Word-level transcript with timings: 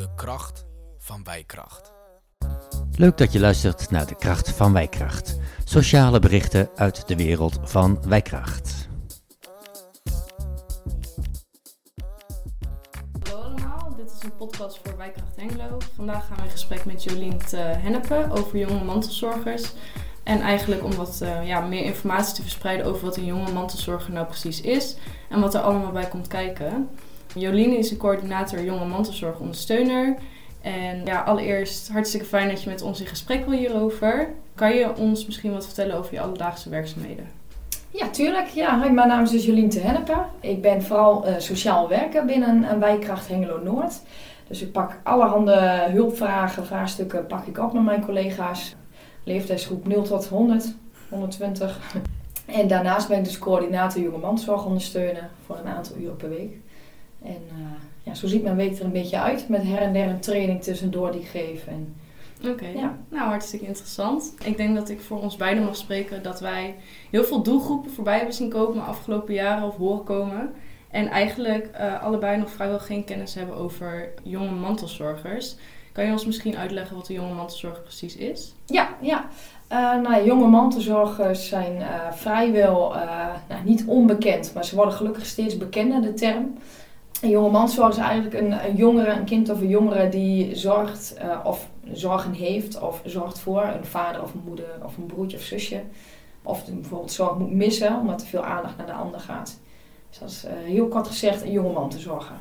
De 0.00 0.08
kracht 0.14 0.64
van 0.98 1.24
wijkracht. 1.24 1.92
Leuk 2.96 3.18
dat 3.18 3.32
je 3.32 3.40
luistert 3.40 3.90
naar 3.90 4.06
de 4.06 4.16
kracht 4.16 4.50
van 4.50 4.72
wijkracht. 4.72 5.38
Sociale 5.64 6.18
berichten 6.18 6.68
uit 6.74 7.08
de 7.08 7.16
wereld 7.16 7.58
van 7.62 8.02
wijkracht. 8.08 8.88
Hallo 13.22 13.42
allemaal, 13.42 13.94
dit 13.96 14.10
is 14.10 14.22
een 14.22 14.36
podcast 14.36 14.80
voor 14.82 14.96
Wijkracht 14.96 15.36
Hengelo. 15.36 15.78
Vandaag 15.94 16.26
gaan 16.26 16.36
we 16.36 16.42
in 16.42 16.50
gesprek 16.50 16.84
met 16.84 17.02
Jolien 17.02 17.38
te 17.38 17.56
Hennepen 17.56 18.30
over 18.30 18.58
jonge 18.58 18.84
mantelzorgers. 18.84 19.72
En 20.22 20.40
eigenlijk 20.40 20.84
om 20.84 20.94
wat 20.94 21.20
eh, 21.20 21.46
ja, 21.46 21.60
meer 21.60 21.84
informatie 21.84 22.34
te 22.34 22.42
verspreiden 22.42 22.86
over 22.86 23.04
wat 23.04 23.16
een 23.16 23.24
jonge 23.24 23.52
mantelzorger 23.52 24.12
nou 24.12 24.26
precies 24.26 24.60
is 24.60 24.96
en 25.28 25.40
wat 25.40 25.54
er 25.54 25.60
allemaal 25.60 25.92
bij 25.92 26.08
komt 26.08 26.26
kijken. 26.26 26.88
Jolien 27.34 27.76
is 27.76 27.88
de 27.88 27.96
coördinator 27.96 28.64
jonge 28.64 28.84
mantelzorg 28.84 29.38
ondersteuner. 29.38 30.16
En 30.60 31.04
ja, 31.04 31.20
allereerst 31.20 31.88
hartstikke 31.88 32.26
fijn 32.26 32.48
dat 32.48 32.62
je 32.62 32.70
met 32.70 32.82
ons 32.82 33.00
in 33.00 33.06
gesprek 33.06 33.46
wil 33.46 33.58
hierover. 33.58 34.28
Kan 34.54 34.74
je 34.74 34.96
ons 34.96 35.26
misschien 35.26 35.52
wat 35.52 35.66
vertellen 35.66 35.96
over 35.96 36.14
je 36.14 36.20
alledaagse 36.20 36.68
werkzaamheden? 36.68 37.28
Ja, 37.90 38.08
tuurlijk. 38.08 38.46
Ja, 38.46 38.76
mijn 38.76 39.08
naam 39.08 39.22
is 39.22 39.30
dus 39.30 39.44
Jolien 39.44 39.70
te 39.70 39.80
Hennepen. 39.80 40.26
Ik 40.40 40.62
ben 40.62 40.82
vooral 40.82 41.28
uh, 41.28 41.34
sociaal 41.38 41.88
werker 41.88 42.24
binnen 42.24 42.70
een 42.70 42.80
wijkkracht 42.80 43.28
Hengelo 43.28 43.60
Noord. 43.62 44.00
Dus 44.48 44.62
ik 44.62 44.72
pak 44.72 45.00
allerhande 45.02 45.86
hulpvragen, 45.90 46.66
vraagstukken 46.66 47.26
pak 47.26 47.46
ik 47.46 47.58
op 47.58 47.72
met 47.72 47.82
mijn 47.82 48.04
collega's. 48.04 48.74
Leeftijdsgroep 49.24 49.86
0 49.86 50.02
tot 50.02 50.26
100, 50.26 50.74
120. 51.08 51.78
En 52.46 52.68
daarnaast 52.68 53.08
ben 53.08 53.18
ik 53.18 53.24
dus 53.24 53.38
coördinator 53.38 54.02
jonge 54.02 54.18
mantelzorg 54.18 54.64
ondersteunen 54.64 55.30
voor 55.46 55.58
een 55.58 55.72
aantal 55.72 55.96
uren 55.96 56.16
per 56.16 56.28
week. 56.28 56.56
En 57.22 57.42
uh, 57.52 57.66
ja, 58.02 58.14
zo 58.14 58.26
ziet 58.26 58.42
mijn 58.42 58.56
week 58.56 58.78
er 58.78 58.84
een 58.84 58.92
beetje 58.92 59.20
uit. 59.20 59.48
Met 59.48 59.62
her 59.62 59.78
en 59.78 59.92
der 59.92 60.08
een 60.08 60.20
training 60.20 60.62
tussendoor 60.62 61.12
die 61.12 61.20
ik 61.20 61.26
geef. 61.26 61.66
En, 61.66 61.94
Oké, 62.48 62.66
ja. 62.66 62.98
nou 63.08 63.28
hartstikke 63.28 63.66
interessant. 63.66 64.34
Ik 64.44 64.56
denk 64.56 64.74
dat 64.74 64.88
ik 64.88 65.00
voor 65.00 65.20
ons 65.20 65.36
beiden 65.36 65.64
mag 65.64 65.76
spreken 65.76 66.22
dat 66.22 66.40
wij 66.40 66.74
heel 67.10 67.24
veel 67.24 67.42
doelgroepen 67.42 67.90
voorbij 67.90 68.16
hebben 68.16 68.34
zien 68.34 68.50
komen 68.50 68.86
afgelopen 68.86 69.34
jaren 69.34 69.66
of 69.66 69.76
horen 69.76 70.04
komen. 70.04 70.52
En 70.90 71.08
eigenlijk 71.08 71.70
uh, 71.80 72.02
allebei 72.02 72.38
nog 72.38 72.50
vrijwel 72.50 72.78
geen 72.78 73.04
kennis 73.04 73.34
hebben 73.34 73.56
over 73.56 74.12
jonge 74.22 74.50
mantelzorgers. 74.50 75.56
Kan 75.92 76.04
je 76.04 76.12
ons 76.12 76.26
misschien 76.26 76.56
uitleggen 76.56 76.96
wat 76.96 77.08
een 77.08 77.14
jonge 77.14 77.34
mantelzorger 77.34 77.82
precies 77.82 78.16
is? 78.16 78.54
Ja, 78.66 78.88
ja. 79.00 79.28
Uh, 79.72 80.00
nou, 80.00 80.24
jonge 80.24 80.46
mantelzorgers 80.46 81.48
zijn 81.48 81.76
uh, 81.76 82.12
vrijwel 82.12 82.94
nou, 83.48 83.64
niet 83.64 83.84
onbekend, 83.86 84.54
maar 84.54 84.64
ze 84.64 84.74
worden 84.74 84.94
gelukkig 84.94 85.26
steeds 85.26 85.56
bekender, 85.56 86.02
de 86.02 86.14
term. 86.14 86.58
Een 87.20 87.30
jonge 87.30 87.50
mantelzorger 87.50 88.02
is 88.02 88.08
eigenlijk 88.08 88.34
een, 88.34 88.76
jongere, 88.76 89.10
een 89.10 89.24
kind 89.24 89.48
of 89.48 89.60
een 89.60 89.68
jongere 89.68 90.08
die 90.08 90.56
zorgt 90.56 91.14
of 91.44 91.68
zorgen 91.92 92.32
heeft 92.32 92.80
of 92.80 93.00
zorgt 93.04 93.38
voor 93.38 93.62
een 93.62 93.84
vader 93.84 94.22
of 94.22 94.34
een 94.34 94.42
moeder 94.44 94.78
of 94.84 94.96
een 94.96 95.06
broertje 95.06 95.36
of 95.36 95.42
zusje. 95.42 95.82
Of 96.42 96.64
bijvoorbeeld 96.64 97.12
zorg 97.12 97.38
moet 97.38 97.52
missen 97.52 97.98
omdat 97.98 98.20
er 98.20 98.26
veel 98.26 98.44
aandacht 98.44 98.76
naar 98.76 98.86
de 98.86 98.92
ander 98.92 99.20
gaat. 99.20 99.60
Dus 100.08 100.18
dat 100.18 100.30
is 100.30 100.44
heel 100.64 100.88
kort 100.88 101.06
gezegd 101.06 101.42
een 101.42 101.52
jonge 101.52 101.72
mantelzorger. 101.72 102.36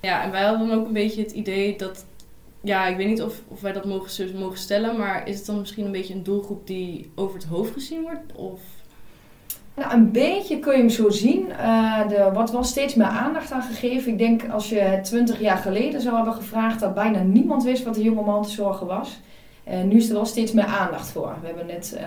Ja, 0.00 0.22
en 0.22 0.30
wij 0.30 0.42
hadden 0.42 0.68
dan 0.68 0.78
ook 0.78 0.86
een 0.86 0.92
beetje 0.92 1.22
het 1.22 1.32
idee 1.32 1.76
dat 1.76 2.04
ja, 2.60 2.86
ik 2.86 2.96
weet 2.96 3.06
niet 3.06 3.22
of, 3.22 3.42
of 3.48 3.60
wij 3.60 3.72
dat 3.72 3.84
mogen, 3.84 4.38
mogen 4.38 4.58
stellen, 4.58 4.96
maar 4.96 5.28
is 5.28 5.36
het 5.36 5.46
dan 5.46 5.58
misschien 5.58 5.84
een 5.84 5.92
beetje 5.92 6.14
een 6.14 6.22
doelgroep 6.22 6.66
die 6.66 7.10
over 7.14 7.34
het 7.34 7.48
hoofd 7.48 7.72
gezien 7.72 8.02
wordt? 8.02 8.32
Of? 8.34 8.60
Nou, 9.78 9.92
een 9.92 10.10
beetje 10.10 10.58
kun 10.58 10.72
je 10.72 10.78
hem 10.78 10.88
zo 10.88 11.10
zien. 11.10 11.46
Uh, 11.48 12.12
er 12.18 12.32
wordt 12.32 12.50
wel 12.50 12.64
steeds 12.64 12.94
meer 12.94 13.06
aandacht 13.06 13.52
aan 13.52 13.62
gegeven. 13.62 14.12
Ik 14.12 14.18
denk 14.18 14.50
als 14.50 14.68
je 14.68 14.78
het 14.78 15.04
twintig 15.04 15.40
jaar 15.40 15.56
geleden 15.56 16.00
zou 16.00 16.16
hebben 16.16 16.34
gevraagd, 16.34 16.80
dat 16.80 16.94
bijna 16.94 17.22
niemand 17.22 17.64
wist 17.64 17.84
wat 17.84 17.94
de 17.94 18.02
jonge 18.02 18.22
mantelzorger 18.22 18.86
was. 18.86 19.20
En 19.64 19.88
nu 19.88 19.96
is 19.96 20.08
er 20.08 20.14
wel 20.14 20.24
steeds 20.24 20.52
meer 20.52 20.64
aandacht 20.64 21.08
voor. 21.08 21.34
We 21.40 21.46
hebben 21.46 21.66
net 21.66 21.94
uh, 21.96 22.02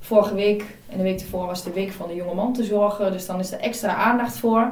vorige 0.00 0.34
week 0.34 0.64
en 0.88 0.96
de 0.96 1.02
week 1.02 1.20
ervoor 1.20 1.46
was 1.46 1.64
de 1.64 1.72
week 1.72 1.92
van 1.92 2.08
de 2.08 2.14
jonge 2.14 2.34
mantelzorger, 2.34 3.12
dus 3.12 3.26
dan 3.26 3.38
is 3.38 3.52
er 3.52 3.60
extra 3.60 3.94
aandacht 3.94 4.38
voor 4.38 4.70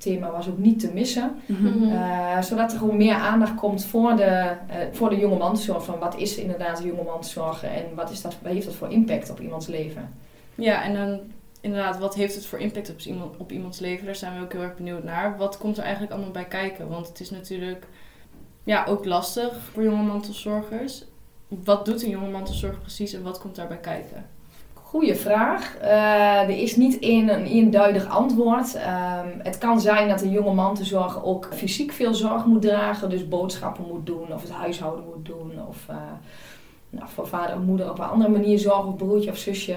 thema 0.00 0.30
was 0.30 0.48
ook 0.48 0.58
niet 0.58 0.80
te 0.80 0.90
missen. 0.94 1.34
Mm-hmm. 1.46 1.82
Uh, 1.82 2.42
zodat 2.42 2.72
er 2.72 2.78
gewoon 2.78 2.96
meer 2.96 3.14
aandacht 3.14 3.54
komt 3.54 3.84
voor 3.84 4.16
de, 4.16 4.52
voor 4.92 5.10
de 5.10 5.18
jonge 5.18 5.36
mantelzorg. 5.36 5.84
Van 5.84 5.98
wat 5.98 6.16
is 6.16 6.36
inderdaad 6.36 6.76
de 6.76 6.86
jonge 6.86 7.02
mantelzorg 7.02 7.64
en 7.64 7.84
wat, 7.94 8.10
is 8.10 8.22
dat, 8.22 8.36
wat 8.42 8.52
heeft 8.52 8.66
dat 8.66 8.74
voor 8.74 8.90
impact 8.90 9.30
op 9.30 9.40
iemands 9.40 9.66
leven? 9.66 10.08
Ja, 10.54 10.84
en 10.84 10.94
dan 10.94 11.20
inderdaad, 11.60 11.98
wat 11.98 12.14
heeft 12.14 12.34
het 12.34 12.46
voor 12.46 12.58
impact 12.58 12.90
op, 12.90 13.00
iemand, 13.00 13.36
op 13.36 13.52
iemands 13.52 13.78
leven? 13.78 14.06
Daar 14.06 14.14
zijn 14.14 14.36
we 14.36 14.44
ook 14.44 14.52
heel 14.52 14.62
erg 14.62 14.76
benieuwd 14.76 15.04
naar. 15.04 15.36
Wat 15.36 15.58
komt 15.58 15.76
er 15.76 15.82
eigenlijk 15.82 16.12
allemaal 16.12 16.30
bij 16.30 16.44
kijken? 16.44 16.88
Want 16.88 17.08
het 17.08 17.20
is 17.20 17.30
natuurlijk 17.30 17.86
ja, 18.64 18.84
ook 18.84 19.04
lastig 19.04 19.58
voor 19.72 19.82
jonge 19.82 20.02
mantelzorgers. 20.02 21.04
Wat 21.48 21.84
doet 21.84 22.02
een 22.02 22.10
jonge 22.10 22.30
mantelzorger 22.30 22.80
precies 22.80 23.12
en 23.12 23.22
wat 23.22 23.38
komt 23.38 23.56
daarbij 23.56 23.78
kijken? 23.78 24.26
Goeie 24.74 25.14
vraag. 25.14 25.76
Uh, 25.82 26.42
er 26.42 26.62
is 26.62 26.76
niet 26.76 26.98
één 26.98 27.28
een 27.28 27.44
eenduidig 27.44 28.08
antwoord. 28.08 28.74
Uh, 28.74 29.20
het 29.38 29.58
kan 29.58 29.80
zijn 29.80 30.08
dat 30.08 30.22
een 30.22 30.30
jonge 30.30 30.54
mantelzorger 30.54 31.24
ook 31.24 31.48
fysiek 31.52 31.92
veel 31.92 32.14
zorg 32.14 32.44
moet 32.44 32.62
dragen. 32.62 33.10
Dus 33.10 33.28
boodschappen 33.28 33.84
moet 33.88 34.06
doen 34.06 34.32
of 34.32 34.42
het 34.42 34.50
huishouden 34.50 35.04
moet 35.04 35.24
doen. 35.24 35.52
Of 35.68 35.86
uh, 35.90 35.96
nou, 36.90 37.08
voor 37.08 37.26
vader 37.26 37.54
en 37.54 37.62
moeder 37.62 37.90
op 37.90 37.98
een 37.98 38.04
andere 38.04 38.30
manier 38.30 38.58
zorgen 38.58 38.88
of 38.88 38.96
broertje 38.96 39.30
of 39.30 39.36
zusje. 39.36 39.76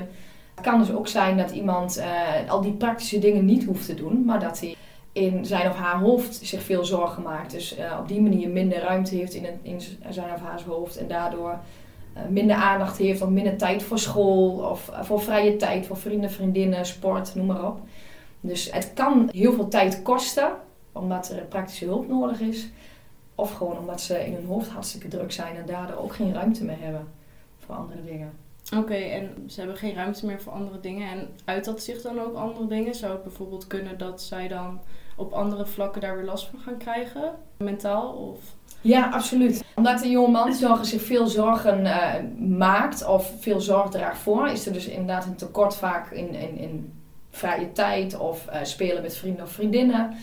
Het 0.55 0.63
kan 0.63 0.79
dus 0.79 0.91
ook 0.91 1.07
zijn 1.07 1.37
dat 1.37 1.51
iemand 1.51 1.97
eh, 1.97 2.49
al 2.49 2.61
die 2.61 2.73
praktische 2.73 3.19
dingen 3.19 3.45
niet 3.45 3.63
hoeft 3.63 3.85
te 3.85 3.93
doen. 3.93 4.25
Maar 4.25 4.39
dat 4.39 4.59
hij 4.59 4.75
in 5.11 5.45
zijn 5.45 5.69
of 5.69 5.75
haar 5.75 5.99
hoofd 5.99 6.35
zich 6.35 6.63
veel 6.63 6.85
zorgen 6.85 7.23
maakt. 7.23 7.51
Dus 7.51 7.75
op 7.99 8.07
die 8.07 8.21
manier 8.21 8.49
minder 8.49 8.79
ruimte 8.79 9.15
heeft 9.15 9.33
in, 9.33 9.45
in 9.61 9.81
zijn 10.09 10.33
of 10.33 10.41
haar 10.41 10.61
hoofd. 10.67 10.97
En 10.97 11.07
daardoor 11.07 11.59
uh, 12.17 12.21
minder 12.29 12.55
aandacht 12.55 12.97
heeft 12.97 13.21
of 13.21 13.29
minder 13.29 13.57
tijd 13.57 13.83
voor 13.83 13.99
school 13.99 14.69
of 14.69 14.91
voor 15.01 15.21
vrije 15.21 15.55
tijd, 15.55 15.85
voor 15.85 15.97
vrienden, 15.97 16.31
vriendinnen, 16.31 16.85
sport, 16.85 17.35
noem 17.35 17.45
maar 17.45 17.67
op. 17.67 17.79
Dus 18.39 18.71
het 18.71 18.91
kan 18.93 19.29
heel 19.31 19.53
veel 19.53 19.67
tijd 19.67 20.01
kosten 20.01 20.51
omdat 20.91 21.29
er 21.29 21.43
praktische 21.43 21.85
hulp 21.85 22.07
nodig 22.07 22.39
is. 22.39 22.69
Of 23.35 23.51
gewoon 23.51 23.77
omdat 23.77 24.01
ze 24.01 24.25
in 24.25 24.33
hun 24.33 24.45
hoofd 24.45 24.69
hartstikke 24.69 25.07
druk 25.07 25.31
zijn 25.31 25.55
en 25.55 25.65
daardoor 25.65 25.97
ook 25.97 26.15
geen 26.15 26.33
ruimte 26.33 26.63
meer 26.63 26.79
hebben 26.79 27.07
voor 27.59 27.75
andere 27.75 28.03
dingen. 28.03 28.31
Oké, 28.77 28.93
en 28.93 29.43
ze 29.47 29.59
hebben 29.59 29.77
geen 29.77 29.95
ruimte 29.95 30.25
meer 30.25 30.41
voor 30.41 30.53
andere 30.53 30.79
dingen. 30.79 31.09
En 31.09 31.29
uit 31.45 31.65
dat 31.65 31.83
zich 31.83 32.01
dan 32.01 32.19
ook 32.21 32.35
andere 32.35 32.67
dingen? 32.67 32.95
Zou 32.95 33.11
het 33.11 33.23
bijvoorbeeld 33.23 33.67
kunnen 33.67 33.97
dat 33.97 34.21
zij 34.21 34.47
dan 34.47 34.79
op 35.15 35.31
andere 35.31 35.65
vlakken 35.65 36.01
daar 36.01 36.15
weer 36.15 36.25
last 36.25 36.47
van 36.47 36.59
gaan 36.59 36.77
krijgen? 36.77 37.31
Mentaal 37.57 38.11
of... 38.11 38.39
Ja, 38.81 39.09
absoluut. 39.09 39.63
Omdat 39.75 39.99
de 39.99 40.09
jonge 40.09 40.31
mantelzorger 40.31 40.85
zich 40.85 41.01
veel 41.01 41.27
zorgen 41.27 41.85
uh, 41.85 42.13
maakt 42.57 43.07
of 43.07 43.31
veel 43.39 43.61
zorg 43.61 43.89
draagt 43.89 44.17
voor, 44.17 44.47
is 44.47 44.65
er 44.65 44.73
dus 44.73 44.87
inderdaad 44.87 45.25
een 45.25 45.35
tekort 45.35 45.75
vaak 45.75 46.11
in, 46.11 46.33
in, 46.33 46.57
in 46.57 46.93
vrije 47.29 47.71
tijd 47.71 48.17
of 48.17 48.47
uh, 48.47 48.55
spelen 48.63 49.01
met 49.01 49.15
vrienden 49.15 49.43
of 49.43 49.51
vriendinnen. 49.51 50.13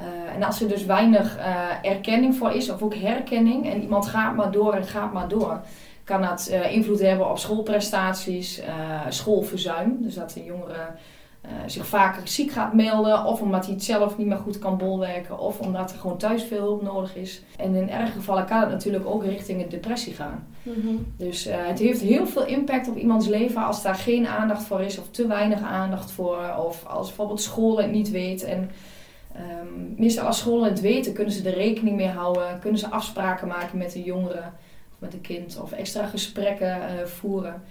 Uh, 0.00 0.34
en 0.34 0.42
als 0.42 0.60
er 0.60 0.68
dus 0.68 0.84
weinig 0.84 1.36
erkenning 1.82 2.36
voor 2.36 2.52
is, 2.52 2.70
of 2.70 2.82
ook 2.82 2.94
herkenning, 2.94 3.70
en 3.70 3.82
iemand 3.82 4.06
gaat 4.06 4.36
maar 4.36 4.50
door 4.50 4.72
en 4.72 4.84
gaat 4.84 5.12
maar 5.12 5.28
door, 5.28 5.60
kan 6.10 6.22
dat 6.22 6.52
invloed 6.70 7.00
hebben 7.00 7.30
op 7.30 7.38
schoolprestaties, 7.38 8.62
schoolverzuim. 9.08 9.96
Dus 10.00 10.14
dat 10.14 10.32
de 10.32 10.44
jongeren 10.44 10.94
uh, 11.44 11.50
zich 11.66 11.86
vaker 11.86 12.28
ziek 12.28 12.50
gaat 12.50 12.74
melden. 12.74 13.24
Of 13.24 13.40
omdat 13.40 13.64
hij 13.64 13.74
het 13.74 13.84
zelf 13.84 14.18
niet 14.18 14.26
meer 14.26 14.36
goed 14.36 14.58
kan 14.58 14.76
bolwerken. 14.76 15.38
Of 15.38 15.60
omdat 15.60 15.92
er 15.92 15.98
gewoon 15.98 16.16
thuis 16.16 16.42
veel 16.42 16.60
hulp 16.60 16.82
nodig 16.82 17.16
is. 17.16 17.42
En 17.56 17.74
in 17.74 17.90
erge 17.90 18.12
gevallen 18.12 18.44
kan 18.44 18.60
het 18.60 18.70
natuurlijk 18.70 19.06
ook 19.06 19.24
richting 19.24 19.62
een 19.62 19.68
depressie 19.68 20.14
gaan. 20.14 20.46
Mm-hmm. 20.62 21.06
Dus 21.16 21.48
het 21.50 21.78
heeft 21.78 22.00
heel 22.00 22.26
veel 22.26 22.46
impact 22.46 22.88
op 22.88 22.96
iemands 22.96 23.26
leven 23.26 23.64
als 23.64 23.82
daar 23.82 23.94
geen 23.94 24.26
aandacht 24.26 24.62
voor 24.62 24.80
is. 24.80 24.98
Of 24.98 25.10
te 25.10 25.26
weinig 25.26 25.62
aandacht 25.62 26.10
voor. 26.10 26.54
Of 26.66 26.86
als 26.86 27.06
bijvoorbeeld 27.06 27.42
school 27.42 27.78
het 27.78 27.90
niet 27.90 28.10
weet. 28.10 28.44
En 28.44 28.70
um, 29.36 29.94
meestal 29.96 30.26
als 30.26 30.38
scholen 30.38 30.68
het 30.68 30.80
weten 30.80 31.12
kunnen 31.12 31.32
ze 31.32 31.48
er 31.48 31.54
rekening 31.54 31.96
mee 31.96 32.08
houden. 32.08 32.58
Kunnen 32.60 32.78
ze 32.78 32.90
afspraken 32.90 33.48
maken 33.48 33.78
met 33.78 33.92
de 33.92 34.02
jongeren. 34.02 34.52
Met 35.00 35.14
een 35.14 35.20
kind. 35.20 35.60
Of 35.60 35.72
extra 35.72 36.06
gesprekken 36.06 36.78
uh, 36.78 37.04
voeren. 37.04 37.62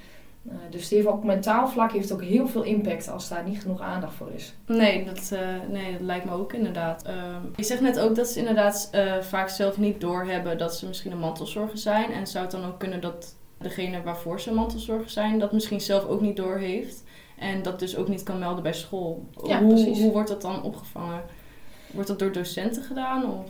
Uh, 0.44 0.54
dus 0.70 0.88
die 0.88 0.98
heeft 0.98 1.10
op 1.10 1.24
mentaal 1.24 1.68
vlak 1.68 1.92
heeft 1.92 2.12
ook 2.12 2.24
heel 2.24 2.48
veel 2.48 2.64
impact 2.64 3.10
als 3.10 3.30
daar 3.30 3.44
niet 3.44 3.62
genoeg 3.62 3.82
aandacht 3.82 4.16
voor 4.16 4.32
is. 4.32 4.54
Nee, 4.66 5.06
dat, 5.06 5.30
uh, 5.34 5.40
nee, 5.70 5.92
dat 5.92 6.02
lijkt 6.02 6.26
me 6.26 6.32
ook 6.32 6.54
inderdaad. 6.54 7.08
Uh, 7.08 7.14
je 7.56 7.64
zegt 7.64 7.82
net 7.82 8.00
ook 8.00 8.16
dat 8.16 8.28
ze 8.28 8.40
inderdaad 8.40 8.90
vaak 9.22 9.50
zelf 9.50 9.78
niet 9.78 10.02
doorhebben 10.02 10.58
dat 10.58 10.76
ze 10.76 10.88
misschien 10.88 11.12
een 11.12 11.20
mantelzorger 11.20 11.78
zijn. 11.78 12.12
En 12.12 12.28
zou 12.28 12.44
het 12.44 12.54
dan 12.54 12.66
ook 12.66 12.80
kunnen 12.80 13.02
dat 13.02 13.36
degene 13.58 14.02
waarvoor 14.02 14.40
ze 14.40 14.54
mantelzorger 14.54 15.10
zijn, 15.10 15.40
dat 15.40 15.52
misschien 15.52 15.82
zelf 15.82 16.06
ook 16.06 16.22
niet 16.22 16.36
doorheeft. 16.36 17.04
En 17.38 17.62
dat 17.62 17.80
dus 17.80 17.96
ook 17.96 18.08
niet 18.08 18.24
kan 18.24 18.40
melden 18.40 18.64
bij 18.64 18.74
school. 18.74 19.30
Ja, 19.44 19.62
hoe, 19.62 19.74
precies. 19.74 20.00
hoe 20.02 20.12
wordt 20.12 20.30
dat 20.30 20.42
dan 20.42 20.64
opgevangen? 20.64 21.22
Wordt 21.92 22.08
dat 22.08 22.20
door 22.20 22.32
docenten 22.32 22.84
gedaan? 22.84 23.32
Of? 23.32 23.50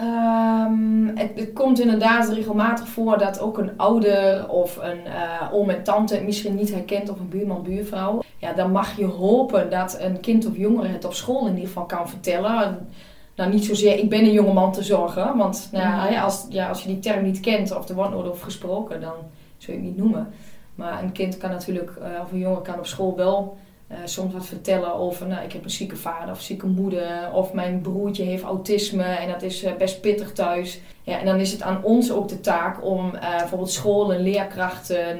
Um, 0.00 1.12
het, 1.14 1.30
het, 1.34 1.52
komt 1.52 1.80
inderdaad 1.80 2.28
regelmatig 2.28 2.88
voor 2.88 3.18
dat 3.18 3.40
ook 3.40 3.58
een 3.58 3.70
ouder 3.76 4.48
of 4.48 4.76
een 4.76 5.00
uh, 5.06 5.48
oom 5.52 5.70
en 5.70 5.82
tante 5.82 6.14
het 6.14 6.24
misschien 6.24 6.54
niet 6.54 6.72
herkent 6.72 7.10
of 7.10 7.20
een 7.20 7.28
buurman, 7.28 7.62
buurvrouw. 7.62 8.22
Ja, 8.36 8.52
dan 8.52 8.72
mag 8.72 8.96
je 8.96 9.04
hopen 9.04 9.70
dat 9.70 9.96
een 10.00 10.20
kind 10.20 10.46
of 10.46 10.56
jongere 10.56 10.88
het 10.88 11.04
op 11.04 11.14
school 11.14 11.46
in 11.46 11.54
ieder 11.54 11.66
geval 11.66 11.86
kan 11.86 12.08
vertellen. 12.08 12.88
nou 13.34 13.52
niet 13.52 13.64
zozeer 13.64 13.98
ik 13.98 14.10
ben 14.10 14.20
een 14.20 14.32
jonge 14.32 14.52
man 14.52 14.72
te 14.72 14.82
zorgen. 14.82 15.36
Want 15.36 15.68
nou, 15.72 16.12
ja, 16.12 16.22
als, 16.22 16.46
ja, 16.48 16.68
als 16.68 16.82
je 16.82 16.88
die 16.88 16.98
term 16.98 17.24
niet 17.24 17.40
kent 17.40 17.76
of 17.76 17.88
er 17.88 17.94
wordt 17.94 18.10
nooit 18.10 18.28
over 18.28 18.44
gesproken, 18.44 19.00
dan 19.00 19.14
zul 19.56 19.74
je 19.74 19.80
het 19.80 19.88
niet 19.88 19.98
noemen. 19.98 20.28
Maar 20.74 21.02
een 21.02 21.12
kind 21.12 21.36
kan 21.36 21.50
natuurlijk, 21.50 21.90
eh, 21.96 22.22
of 22.22 22.32
een 22.32 22.38
jongen 22.38 22.62
kan 22.62 22.78
op 22.78 22.86
school 22.86 23.16
wel 23.16 23.56
eh, 23.90 23.96
soms 24.04 24.32
wat 24.32 24.46
vertellen 24.46 24.94
over, 24.94 25.26
nou 25.26 25.44
ik 25.44 25.52
heb 25.52 25.64
een 25.64 25.70
zieke 25.70 25.96
vader 25.96 26.30
of 26.30 26.40
zieke 26.40 26.66
moeder. 26.66 27.30
Of 27.32 27.52
mijn 27.52 27.80
broertje 27.80 28.22
heeft 28.22 28.42
autisme 28.42 29.02
en 29.02 29.28
dat 29.28 29.42
is 29.42 29.62
eh, 29.62 29.72
best 29.74 30.00
pittig 30.00 30.32
thuis. 30.32 30.80
Ja, 31.02 31.18
en 31.18 31.26
dan 31.26 31.38
is 31.38 31.52
het 31.52 31.62
aan 31.62 31.84
ons 31.84 32.12
ook 32.12 32.28
de 32.28 32.40
taak 32.40 32.84
om 32.84 33.14
eh, 33.14 33.36
bijvoorbeeld 33.38 33.70
scholen, 33.70 34.22
leerkrachten, 34.22 35.18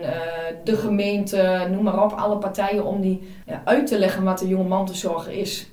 de 0.65 0.77
gemeente, 0.77 1.67
noem 1.71 1.83
maar 1.83 2.05
op, 2.05 2.13
alle 2.13 2.37
partijen 2.37 2.85
om 2.85 3.01
die 3.01 3.29
uit 3.65 3.87
te 3.87 3.99
leggen 3.99 4.25
wat 4.25 4.39
de 4.39 4.49
jonge 4.49 4.69
mantelzorger 4.69 5.33
is. 5.33 5.69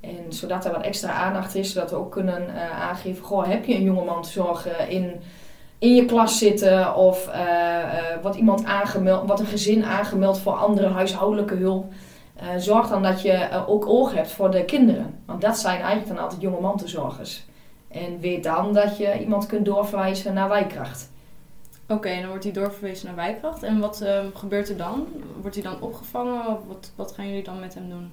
En 0.00 0.24
zodat 0.28 0.64
er 0.64 0.72
wat 0.72 0.82
extra 0.82 1.12
aandacht 1.12 1.54
is, 1.54 1.72
zodat 1.72 1.90
we 1.90 1.96
ook 1.96 2.12
kunnen 2.12 2.48
aangeven, 2.72 3.24
goh, 3.24 3.48
heb 3.48 3.64
je 3.64 3.74
een 3.74 3.82
jonge 3.82 4.04
mantelzorger 4.04 4.88
in, 4.88 5.20
in 5.78 5.94
je 5.94 6.04
klas 6.04 6.38
zitten 6.38 6.94
of 6.94 7.30
wordt 8.22 8.36
iemand 8.36 8.64
aangemeld, 8.64 9.26
wordt 9.26 9.40
een 9.40 9.46
gezin 9.46 9.84
aangemeld 9.84 10.38
voor 10.38 10.52
andere 10.52 10.88
huishoudelijke 10.88 11.54
hulp. 11.54 11.92
Eh, 12.40 12.48
zorg 12.56 12.88
dan 12.88 13.02
dat 13.02 13.22
je 13.22 13.32
eh, 13.32 13.68
ook 13.68 13.86
oog 13.86 14.14
hebt 14.14 14.30
voor 14.30 14.50
de 14.50 14.64
kinderen. 14.64 15.20
Want 15.24 15.40
dat 15.40 15.58
zijn 15.58 15.80
eigenlijk 15.80 16.08
dan 16.08 16.18
altijd 16.18 16.40
jonge 16.40 16.60
mantelzorgers. 16.60 17.44
En 17.88 18.20
weet 18.20 18.42
dan 18.42 18.72
dat 18.72 18.96
je 18.96 19.18
iemand 19.20 19.46
kunt 19.46 19.64
doorverwijzen 19.64 20.34
naar 20.34 20.48
wijkracht. 20.48 21.10
Oké, 21.88 22.08
en 22.08 22.20
dan 22.20 22.28
wordt 22.28 22.44
hij 22.44 22.52
doorverwezen 22.52 23.06
naar 23.06 23.14
wijkracht. 23.14 23.62
En 23.62 23.80
wat 23.80 24.00
ehm, 24.00 24.26
gebeurt 24.34 24.68
er 24.68 24.76
dan? 24.76 25.06
Wordt 25.40 25.56
hij 25.56 25.64
dan 25.64 25.80
opgevangen? 25.80 26.46
Of 26.46 26.58
wat, 26.66 26.92
wat 26.94 27.12
gaan 27.12 27.26
jullie 27.28 27.42
dan 27.42 27.60
met 27.60 27.74
hem 27.74 27.88
doen? 27.88 28.10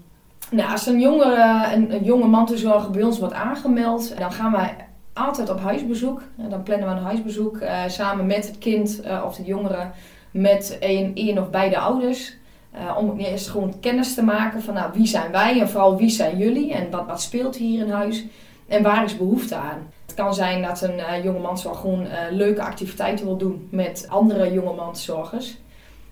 Nou, 0.52 0.72
als 0.72 0.88
een, 0.88 1.00
jongere, 1.00 1.74
een, 1.74 1.94
een 1.94 2.04
jonge 2.04 2.28
mantelzorger 2.28 2.92
bij 2.92 3.04
ons 3.04 3.20
wordt 3.20 3.34
aangemeld, 3.34 4.18
dan 4.18 4.32
gaan 4.32 4.52
wij 4.52 4.76
altijd 5.14 5.50
op 5.50 5.60
huisbezoek. 5.60 6.22
En 6.38 6.50
dan 6.50 6.64
plannen 6.64 6.88
we 6.88 6.96
een 6.96 7.04
huisbezoek 7.04 7.58
eh, 7.58 7.88
samen 7.88 8.26
met 8.26 8.48
het 8.48 8.58
kind 8.58 9.02
of 9.26 9.36
de 9.36 9.44
jongere, 9.44 9.90
met 10.32 10.78
één, 10.80 11.16
één 11.16 11.38
of 11.38 11.50
beide 11.50 11.78
ouders. 11.78 12.38
Eh, 12.72 12.98
om 12.98 13.20
eerst 13.20 13.50
gewoon 13.50 13.80
kennis 13.80 14.14
te 14.14 14.24
maken 14.24 14.62
van 14.62 14.74
nou, 14.74 14.92
wie 14.94 15.08
zijn 15.08 15.32
wij 15.32 15.60
en 15.60 15.70
vooral 15.70 15.98
wie 15.98 16.10
zijn 16.10 16.38
jullie 16.38 16.74
en 16.74 16.90
wat, 16.90 17.06
wat 17.06 17.22
speelt 17.22 17.56
hier 17.56 17.86
in 17.86 17.92
huis 17.92 18.26
en 18.68 18.84
waar 18.84 19.04
is 19.04 19.18
behoefte 19.18 19.56
aan. 19.56 19.92
Het 20.06 20.16
kan 20.16 20.34
zijn 20.34 20.62
dat 20.62 20.82
een 20.82 21.00
eh, 21.00 21.24
jonge 21.24 21.40
mantelzorger 21.40 21.82
gewoon 21.82 22.06
eh, 22.06 22.32
leuke 22.32 22.62
activiteiten 22.62 23.26
wil 23.26 23.38
doen 23.38 23.68
met 23.72 24.06
andere 24.10 24.54
jonge 24.54 24.74
mantelzorgers. 24.74 25.58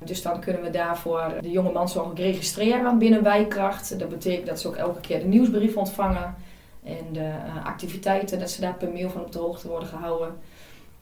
Dus 0.03 0.21
dan 0.21 0.39
kunnen 0.39 0.61
we 0.61 0.69
daarvoor 0.69 1.33
de 1.41 1.51
jonge 1.51 1.71
mantelzorger 1.71 2.11
ook 2.11 2.17
registreren 2.17 2.97
binnen 2.97 3.23
Wijkracht. 3.23 3.99
Dat 3.99 4.09
betekent 4.09 4.47
dat 4.47 4.59
ze 4.59 4.67
ook 4.67 4.75
elke 4.75 4.99
keer 4.99 5.19
de 5.19 5.25
nieuwsbrief 5.25 5.75
ontvangen 5.75 6.35
en 6.83 7.05
de 7.11 7.31
activiteiten, 7.63 8.39
dat 8.39 8.49
ze 8.49 8.61
daar 8.61 8.73
per 8.73 8.91
mail 8.91 9.09
van 9.09 9.21
op 9.21 9.31
de 9.31 9.39
hoogte 9.39 9.67
worden 9.67 9.87
gehouden. 9.87 10.35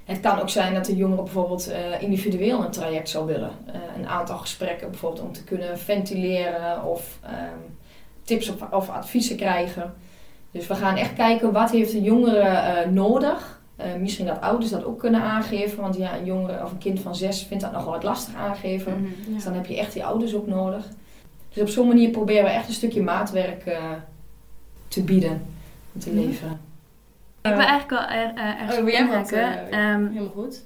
Het 0.05 0.19
kan 0.19 0.39
ook 0.39 0.49
zijn 0.49 0.73
dat 0.73 0.85
de 0.85 0.95
jongere 0.95 1.23
bijvoorbeeld 1.23 1.67
eh, 1.71 2.01
individueel 2.01 2.63
een 2.63 2.71
traject 2.71 3.09
zou 3.09 3.25
willen. 3.25 3.51
Eh, 3.65 3.73
een 3.97 4.07
aantal 4.07 4.37
gesprekken 4.37 4.89
bijvoorbeeld 4.89 5.23
om 5.23 5.31
te 5.31 5.43
kunnen 5.43 5.79
ventileren 5.79 6.83
of 6.83 7.19
ehm, 7.21 7.57
tips 8.23 8.49
of, 8.49 8.71
of 8.71 8.89
adviezen 8.89 9.35
krijgen. 9.35 9.93
Dus 10.51 10.67
we 10.67 10.75
gaan 10.75 10.95
echt 10.97 11.13
kijken 11.13 11.51
wat 11.51 11.71
heeft 11.71 11.93
een 11.93 12.03
jongere 12.03 12.39
eh, 12.39 12.89
nodig. 12.89 13.61
Misschien 13.99 14.25
dat 14.25 14.41
ouders 14.41 14.71
dat 14.71 14.83
ook 14.83 14.99
kunnen 14.99 15.21
aangeven. 15.21 15.81
Want 15.81 15.95
ja, 15.97 16.17
een 16.17 16.25
jongere 16.25 16.63
of 16.63 16.71
een 16.71 16.77
kind 16.77 16.99
van 16.99 17.15
zes 17.15 17.43
vindt 17.43 17.63
dat 17.63 17.71
nog 17.71 17.83
wel 17.83 17.93
wat 17.93 18.03
lastig 18.03 18.35
aangeven. 18.35 19.01
Mhm. 19.01 19.33
Dus 19.33 19.43
dan 19.43 19.53
heb 19.53 19.65
je 19.65 19.77
echt 19.77 19.93
die 19.93 20.05
ouders 20.05 20.35
ook 20.35 20.47
nodig. 20.47 20.85
Dus 21.53 21.61
op 21.61 21.69
zo'n 21.69 21.87
manier 21.87 22.09
proberen 22.09 22.43
we 22.43 22.49
echt 22.49 22.67
een 22.67 22.73
stukje 22.73 23.01
maatwerk 23.01 23.77
te 24.87 25.03
bieden. 25.03 25.41
en 25.93 25.99
Te 25.99 26.09
Mhm. 26.09 26.19
leveren. 26.19 26.59
Ik 27.43 27.49
wil 27.55 27.59
eigenlijk 27.67 27.89
wel 27.89 28.17
er, 28.17 28.33
eh, 28.35 28.61
ergens 28.61 28.77
Oh, 28.77 28.89
jij 28.89 29.07
eh, 29.09 29.91
Ehm, 29.91 30.07
Helemaal 30.07 30.29
goed. 30.29 30.65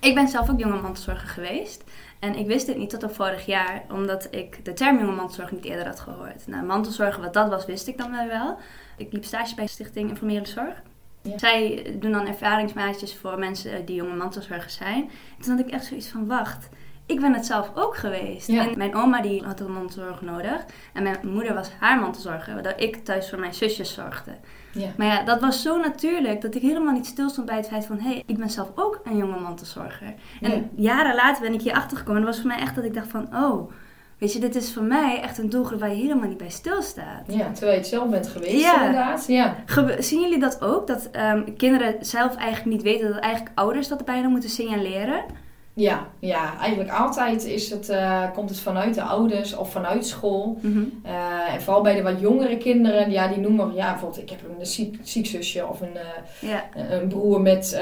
ik 0.00 0.14
ben 0.14 0.28
zelf 0.28 0.50
ook 0.50 0.58
jonge 0.58 0.80
mantelzorger 0.80 1.28
geweest. 1.28 1.84
En 2.18 2.34
ik 2.34 2.46
wist 2.46 2.66
dit 2.66 2.76
niet 2.76 2.90
tot 2.90 3.02
op 3.02 3.14
vorig 3.14 3.46
jaar, 3.46 3.82
omdat 3.90 4.28
ik 4.30 4.64
de 4.64 4.72
term 4.72 4.98
jonge 4.98 5.12
mantelzorg 5.12 5.50
niet 5.52 5.64
eerder 5.64 5.86
had 5.86 6.00
gehoord. 6.00 6.46
Nou, 6.46 6.64
mantelzorgen, 6.64 7.22
wat 7.22 7.32
dat 7.34 7.48
was, 7.48 7.66
wist 7.66 7.86
ik 7.88 7.98
dan 7.98 8.10
wel. 8.28 8.58
Ik 8.96 9.12
liep 9.12 9.24
stage 9.24 9.54
bij 9.54 9.66
Stichting 9.66 10.08
Informele 10.08 10.46
Zorg. 10.46 10.82
Ja. 11.22 11.38
Zij 11.38 11.86
doen 12.00 12.12
dan 12.12 12.26
ervaringsmaatjes 12.26 13.16
voor 13.16 13.38
mensen 13.38 13.84
die 13.84 13.96
jonge 13.96 14.14
mantelzorgers 14.16 14.74
zijn. 14.74 15.10
En 15.38 15.42
toen 15.44 15.56
had 15.56 15.66
ik 15.66 15.72
echt 15.72 15.84
zoiets 15.84 16.08
van, 16.08 16.26
wacht, 16.26 16.68
ik 17.06 17.20
ben 17.20 17.34
het 17.34 17.46
zelf 17.46 17.70
ook 17.74 17.96
geweest. 17.96 18.46
Ja. 18.46 18.68
En 18.68 18.78
mijn 18.78 18.94
oma 18.94 19.20
die 19.22 19.42
had 19.44 19.60
een 19.60 19.72
mantelzorg 19.72 20.22
nodig. 20.22 20.64
En 20.92 21.02
mijn 21.02 21.16
moeder 21.22 21.54
was 21.54 21.70
haar 21.80 22.00
mantelzorger, 22.00 22.54
waardoor 22.54 22.72
ik 22.76 23.04
thuis 23.04 23.28
voor 23.30 23.38
mijn 23.38 23.54
zusjes 23.54 23.94
zorgde. 23.94 24.30
Ja. 24.72 24.88
Maar 24.96 25.06
ja, 25.06 25.22
dat 25.22 25.40
was 25.40 25.62
zo 25.62 25.76
natuurlijk 25.80 26.40
dat 26.40 26.54
ik 26.54 26.62
helemaal 26.62 26.92
niet 26.92 27.06
stilstond 27.06 27.46
bij 27.46 27.56
het 27.56 27.68
feit 27.68 27.86
van... 27.86 27.98
hé, 27.98 28.08
hey, 28.08 28.22
ik 28.26 28.36
ben 28.38 28.50
zelf 28.50 28.70
ook 28.74 29.00
een 29.04 29.16
jonge 29.16 29.40
mantelzorger. 29.40 30.14
En 30.40 30.50
Ja. 30.50 30.62
jaren 30.74 31.14
later 31.14 31.42
ben 31.42 31.52
ik 31.54 31.60
hier 31.62 31.74
achter 31.74 31.96
gekomen. 31.96 32.20
En 32.20 32.26
dat 32.26 32.34
was 32.34 32.44
voor 32.44 32.52
mij 32.54 32.60
echt 32.62 32.74
dat 32.74 32.84
ik 32.84 32.94
dacht 32.94 33.08
van... 33.08 33.28
oh, 33.36 33.70
weet 34.18 34.32
je, 34.32 34.38
dit 34.40 34.54
is 34.54 34.72
voor 34.72 34.82
mij 34.82 35.20
echt 35.20 35.38
een 35.38 35.48
doelgroep 35.50 35.80
waar 35.80 35.88
je 35.88 35.94
helemaal 36.02 36.28
niet 36.28 36.36
bij 36.38 36.50
stilstaat. 36.50 37.22
ja, 37.26 37.50
terwijl 37.50 37.72
je 37.72 37.78
het 37.78 37.86
zelf 37.86 38.08
bent 38.10 38.28
geweest 38.28 38.60
Ja. 38.62 38.76
inderdaad. 38.76 39.26
Ja. 39.26 39.54
Zien 39.98 40.20
jullie 40.20 40.38
dat 40.38 40.60
ook? 40.62 40.86
Dat 40.86 41.08
ehm, 41.10 41.54
kinderen 41.56 41.94
zelf 42.00 42.36
eigenlijk 42.36 42.70
niet 42.76 42.82
weten 42.82 43.08
dat 43.12 43.18
eigenlijk 43.22 43.58
ouders 43.58 43.88
dat 43.88 44.04
bijna 44.04 44.28
moeten 44.28 44.50
signaleren? 44.50 45.24
Ja, 45.74 46.06
ja, 46.18 46.58
eigenlijk 46.58 46.90
altijd 46.90 47.44
is 47.44 47.70
het, 47.70 47.88
eh, 47.88 48.22
komt 48.34 48.48
het 48.50 48.60
vanuit 48.60 48.94
de 48.94 49.02
ouders 49.02 49.56
of 49.56 49.70
vanuit 49.70 50.06
school. 50.06 50.58
Mhm. 50.60 50.82
Eh, 51.02 51.54
en 51.54 51.62
vooral 51.62 51.82
bij 51.82 51.94
de 51.94 52.02
wat 52.02 52.20
jongere 52.20 52.56
kinderen, 52.56 53.10
ja, 53.10 53.28
die 53.28 53.38
noemen, 53.38 53.74
ja, 53.74 53.90
bijvoorbeeld 53.90 54.22
ik 54.22 54.30
heb 54.30 54.40
een 54.58 54.66
ziek, 54.66 54.98
ziek 55.02 55.26
zusje 55.26 55.66
of 55.66 55.80
een, 55.80 55.96
eh, 55.96 56.48
Ja, 56.50 56.64
een 56.74 57.08
broer 57.08 57.40
met, 57.40 57.80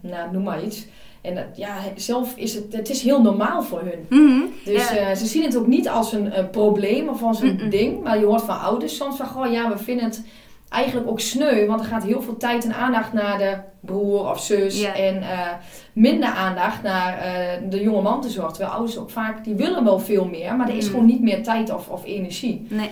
nou, 0.00 0.32
noem 0.32 0.42
maar 0.42 0.62
iets. 0.62 0.86
En 1.20 1.46
ja, 1.54 1.74
zelf 1.96 2.36
is 2.36 2.54
het, 2.54 2.72
het 2.72 2.88
is 2.90 3.02
heel 3.02 3.22
normaal 3.22 3.62
voor 3.62 3.80
hun. 3.80 4.06
Mhm. 4.28 4.40
Dus 4.64 4.90
Ja. 4.90 5.14
ze 5.14 5.26
zien 5.26 5.42
het 5.42 5.56
ook 5.56 5.66
niet 5.66 5.88
als 5.88 6.12
een, 6.12 6.38
een 6.38 6.50
probleem 6.50 7.08
of 7.08 7.22
als 7.22 7.40
een 7.40 7.54
Mm-mm. 7.54 7.70
ding. 7.70 8.02
Maar 8.02 8.18
je 8.18 8.24
hoort 8.24 8.42
van 8.42 8.60
ouders 8.60 8.96
soms 8.96 9.16
van, 9.16 9.26
goh, 9.26 9.52
ja, 9.52 9.68
we 9.68 9.78
vinden 9.78 10.04
het 10.04 10.22
eigenlijk 10.68 11.08
ook 11.10 11.20
sneu. 11.20 11.66
Want 11.66 11.80
er 11.80 11.86
gaat 11.86 12.04
heel 12.04 12.22
veel 12.22 12.36
tijd 12.36 12.64
en 12.64 12.74
aandacht 12.74 13.12
naar 13.12 13.38
de 13.38 13.56
broer 13.86 14.30
of 14.30 14.40
zus. 14.40 14.80
Ja. 14.80 14.94
En 14.94 15.22
eh, 15.22 15.48
minder 15.92 16.28
aandacht 16.28 16.82
naar 16.82 17.18
eh, 17.18 17.60
de 17.70 17.80
jonge 17.82 18.02
man 18.02 18.20
te 18.20 18.28
zorgen. 18.30 18.52
Terwijl 18.52 18.74
ouders 18.74 18.98
ook 18.98 19.10
vaak, 19.10 19.44
die 19.44 19.54
willen 19.54 19.84
wel 19.84 19.98
veel 19.98 20.24
meer. 20.24 20.56
Maar 20.56 20.68
er 20.68 20.74
is 20.76 20.84
Mm. 20.84 20.90
gewoon 20.90 21.06
niet 21.06 21.22
meer 21.22 21.42
tijd 21.42 21.74
of, 21.74 21.88
of 21.88 22.04
energie. 22.04 22.66
nee. 22.70 22.90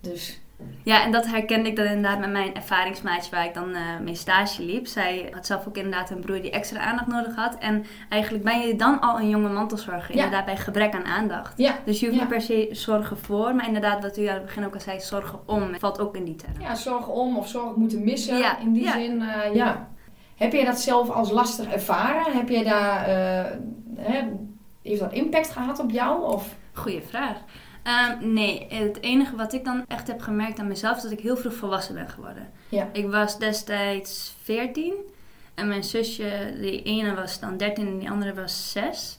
Dus 0.00 0.40
Ja, 0.82 1.04
en 1.04 1.12
dat 1.12 1.26
herkende 1.26 1.68
ik 1.68 1.76
dan 1.76 1.84
inderdaad 1.86 2.18
met 2.18 2.30
mijn 2.30 2.54
ervaringsmaatje 2.54 3.30
waar 3.30 3.44
ik 3.44 3.54
dan 3.54 3.74
eh 3.74 3.80
mee 4.02 4.14
stage 4.14 4.62
liep. 4.64 4.86
Zij 4.86 5.28
had 5.34 5.46
zelf 5.46 5.66
ook 5.68 5.76
inderdaad 5.76 6.10
een 6.10 6.20
broer 6.20 6.40
die 6.42 6.50
extra 6.50 6.80
aandacht 6.80 7.06
nodig 7.06 7.34
had. 7.36 7.56
En 7.58 7.84
eigenlijk 8.08 8.44
ben 8.44 8.60
je 8.60 8.76
dan 8.76 9.00
al 9.00 9.18
een 9.20 9.28
jonge 9.28 9.48
mantelzorger, 9.48 10.14
Ja. 10.16 10.24
inderdaad 10.24 10.44
bij 10.44 10.56
gebrek 10.56 10.94
aan 10.94 11.04
aandacht. 11.04 11.52
ja, 11.56 11.74
Dus 11.84 12.00
je 12.00 12.06
hoeft 12.06 12.18
Ja. 12.18 12.24
niet 12.24 12.32
per 12.34 12.42
se 12.42 12.68
zorgen 12.70 13.18
voor, 13.18 13.54
maar 13.54 13.66
inderdaad 13.66 14.02
wat 14.02 14.18
u 14.18 14.26
aan 14.26 14.34
het 14.34 14.44
begin 14.44 14.64
ook 14.66 14.74
al 14.74 14.80
zei, 14.80 15.00
zorgen 15.00 15.38
om, 15.46 15.78
valt 15.78 16.00
ook 16.00 16.16
in 16.16 16.24
die 16.24 16.36
term. 16.36 16.52
ja, 16.60 16.74
zorg 16.74 17.08
om 17.08 17.36
of 17.36 17.48
zorg 17.48 17.74
moeten 17.76 18.04
missen. 18.04 18.38
Ja, 18.38 18.58
In 18.58 18.72
die 18.72 18.88
zin, 18.90 19.22
ja. 19.52 19.88
Heb 20.38 20.52
jij 20.52 20.64
dat 20.64 20.80
zelf 20.80 21.10
als 21.10 21.30
lastig 21.30 21.72
ervaren? 21.72 22.36
Heb 22.36 22.48
jij 22.48 22.64
daar, 22.64 23.06
hè, 23.96 24.28
heeft 24.82 25.00
dat 25.00 25.12
impact 25.12 25.50
gehad 25.50 25.78
op 25.78 25.90
jou? 25.90 26.24
Of? 26.24 26.54
Goeie 26.72 27.02
vraag. 27.02 27.36
Ehm, 27.82 28.32
nee, 28.32 28.66
het 28.68 29.02
enige 29.02 29.36
wat 29.36 29.52
ik 29.52 29.64
dan 29.64 29.84
echt 29.88 30.06
heb 30.06 30.20
gemerkt 30.20 30.58
aan 30.58 30.66
mezelf 30.66 30.96
is 30.96 31.02
dat 31.02 31.12
ik 31.12 31.20
heel 31.20 31.36
vroeg 31.36 31.54
volwassen 31.54 31.94
ben 31.94 32.08
geworden. 32.08 32.50
Ja. 32.68 32.88
Ik 32.92 33.10
was 33.10 33.38
destijds 33.38 34.34
14 34.42 34.94
en 35.54 35.68
mijn 35.68 35.84
zusje, 35.84 36.56
die 36.60 36.82
ene 36.82 37.14
was 37.14 37.40
dan 37.40 37.56
13 37.56 37.86
en 37.86 37.98
die 37.98 38.10
andere 38.10 38.34
was 38.34 38.72
6. 38.72 39.17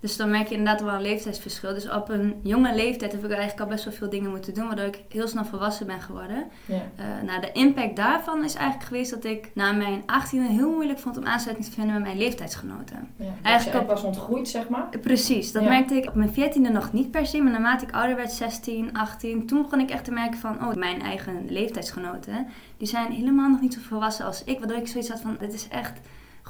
Dus 0.00 0.16
dan 0.16 0.30
merk 0.30 0.48
je 0.48 0.54
inderdaad 0.56 0.82
wel 0.82 0.94
een 0.94 1.02
leeftijdsverschil. 1.02 1.74
Dus 1.74 1.90
op 1.90 2.08
een 2.08 2.34
jonge 2.42 2.74
leeftijd 2.74 3.12
heb 3.12 3.24
ik 3.24 3.30
eigenlijk 3.30 3.60
al 3.60 3.66
best 3.66 3.84
wel 3.84 3.92
veel 3.92 4.10
dingen 4.10 4.30
moeten 4.30 4.54
doen, 4.54 4.66
waardoor 4.66 4.84
ik 4.84 5.00
heel 5.08 5.28
snel 5.28 5.44
volwassen 5.44 5.86
ben 5.86 6.00
geworden. 6.00 6.44
Ja. 6.66 6.74
Eh, 6.96 7.04
nou, 7.26 7.40
de 7.40 7.52
impact 7.52 7.96
daarvan 7.96 8.44
is 8.44 8.54
eigenlijk 8.54 8.86
geweest 8.86 9.10
dat 9.10 9.24
ik 9.24 9.50
na 9.54 9.72
mijn 9.72 10.02
18e 10.02 10.50
heel 10.50 10.70
moeilijk 10.70 10.98
vond 10.98 11.16
om 11.18 11.24
aansluiting 11.26 11.68
te 11.68 11.74
vinden 11.74 11.94
met 11.94 12.02
mijn 12.02 12.18
leeftijdsgenoten. 12.18 13.08
Ja, 13.16 13.32
Eigenlijk 13.42 13.86
was 13.86 14.02
ontgroeid, 14.02 14.48
zeg 14.48 14.68
maar. 14.68 14.88
Precies, 15.00 15.52
dat 15.52 15.62
Ja. 15.62 15.68
merkte 15.68 15.94
ik 15.94 16.08
op 16.08 16.14
mijn 16.14 16.30
14e 16.32 16.72
nog 16.72 16.92
niet 16.92 17.10
per 17.10 17.26
se, 17.26 17.42
maar 17.42 17.52
naarmate 17.52 17.84
ik 17.86 17.94
ouder 17.94 18.16
werd, 18.16 18.32
16, 18.32 18.92
18, 18.92 19.46
toen 19.46 19.62
begon 19.62 19.80
ik 19.80 19.90
echt 19.90 20.04
te 20.04 20.10
merken 20.12 20.38
van, 20.38 20.66
oh, 20.66 20.74
mijn 20.74 21.02
eigen 21.02 21.46
leeftijdsgenoten, 21.48 22.46
die 22.76 22.88
zijn 22.88 23.12
helemaal 23.12 23.48
nog 23.50 23.60
niet 23.60 23.74
zo 23.74 23.80
volwassen 23.80 24.24
als 24.24 24.44
ik, 24.44 24.58
waardoor 24.58 24.76
ik 24.78 24.88
zoiets 24.88 25.08
had 25.10 25.20
van, 25.20 25.36
dit 25.40 25.52
is 25.54 25.68
echt 25.68 26.00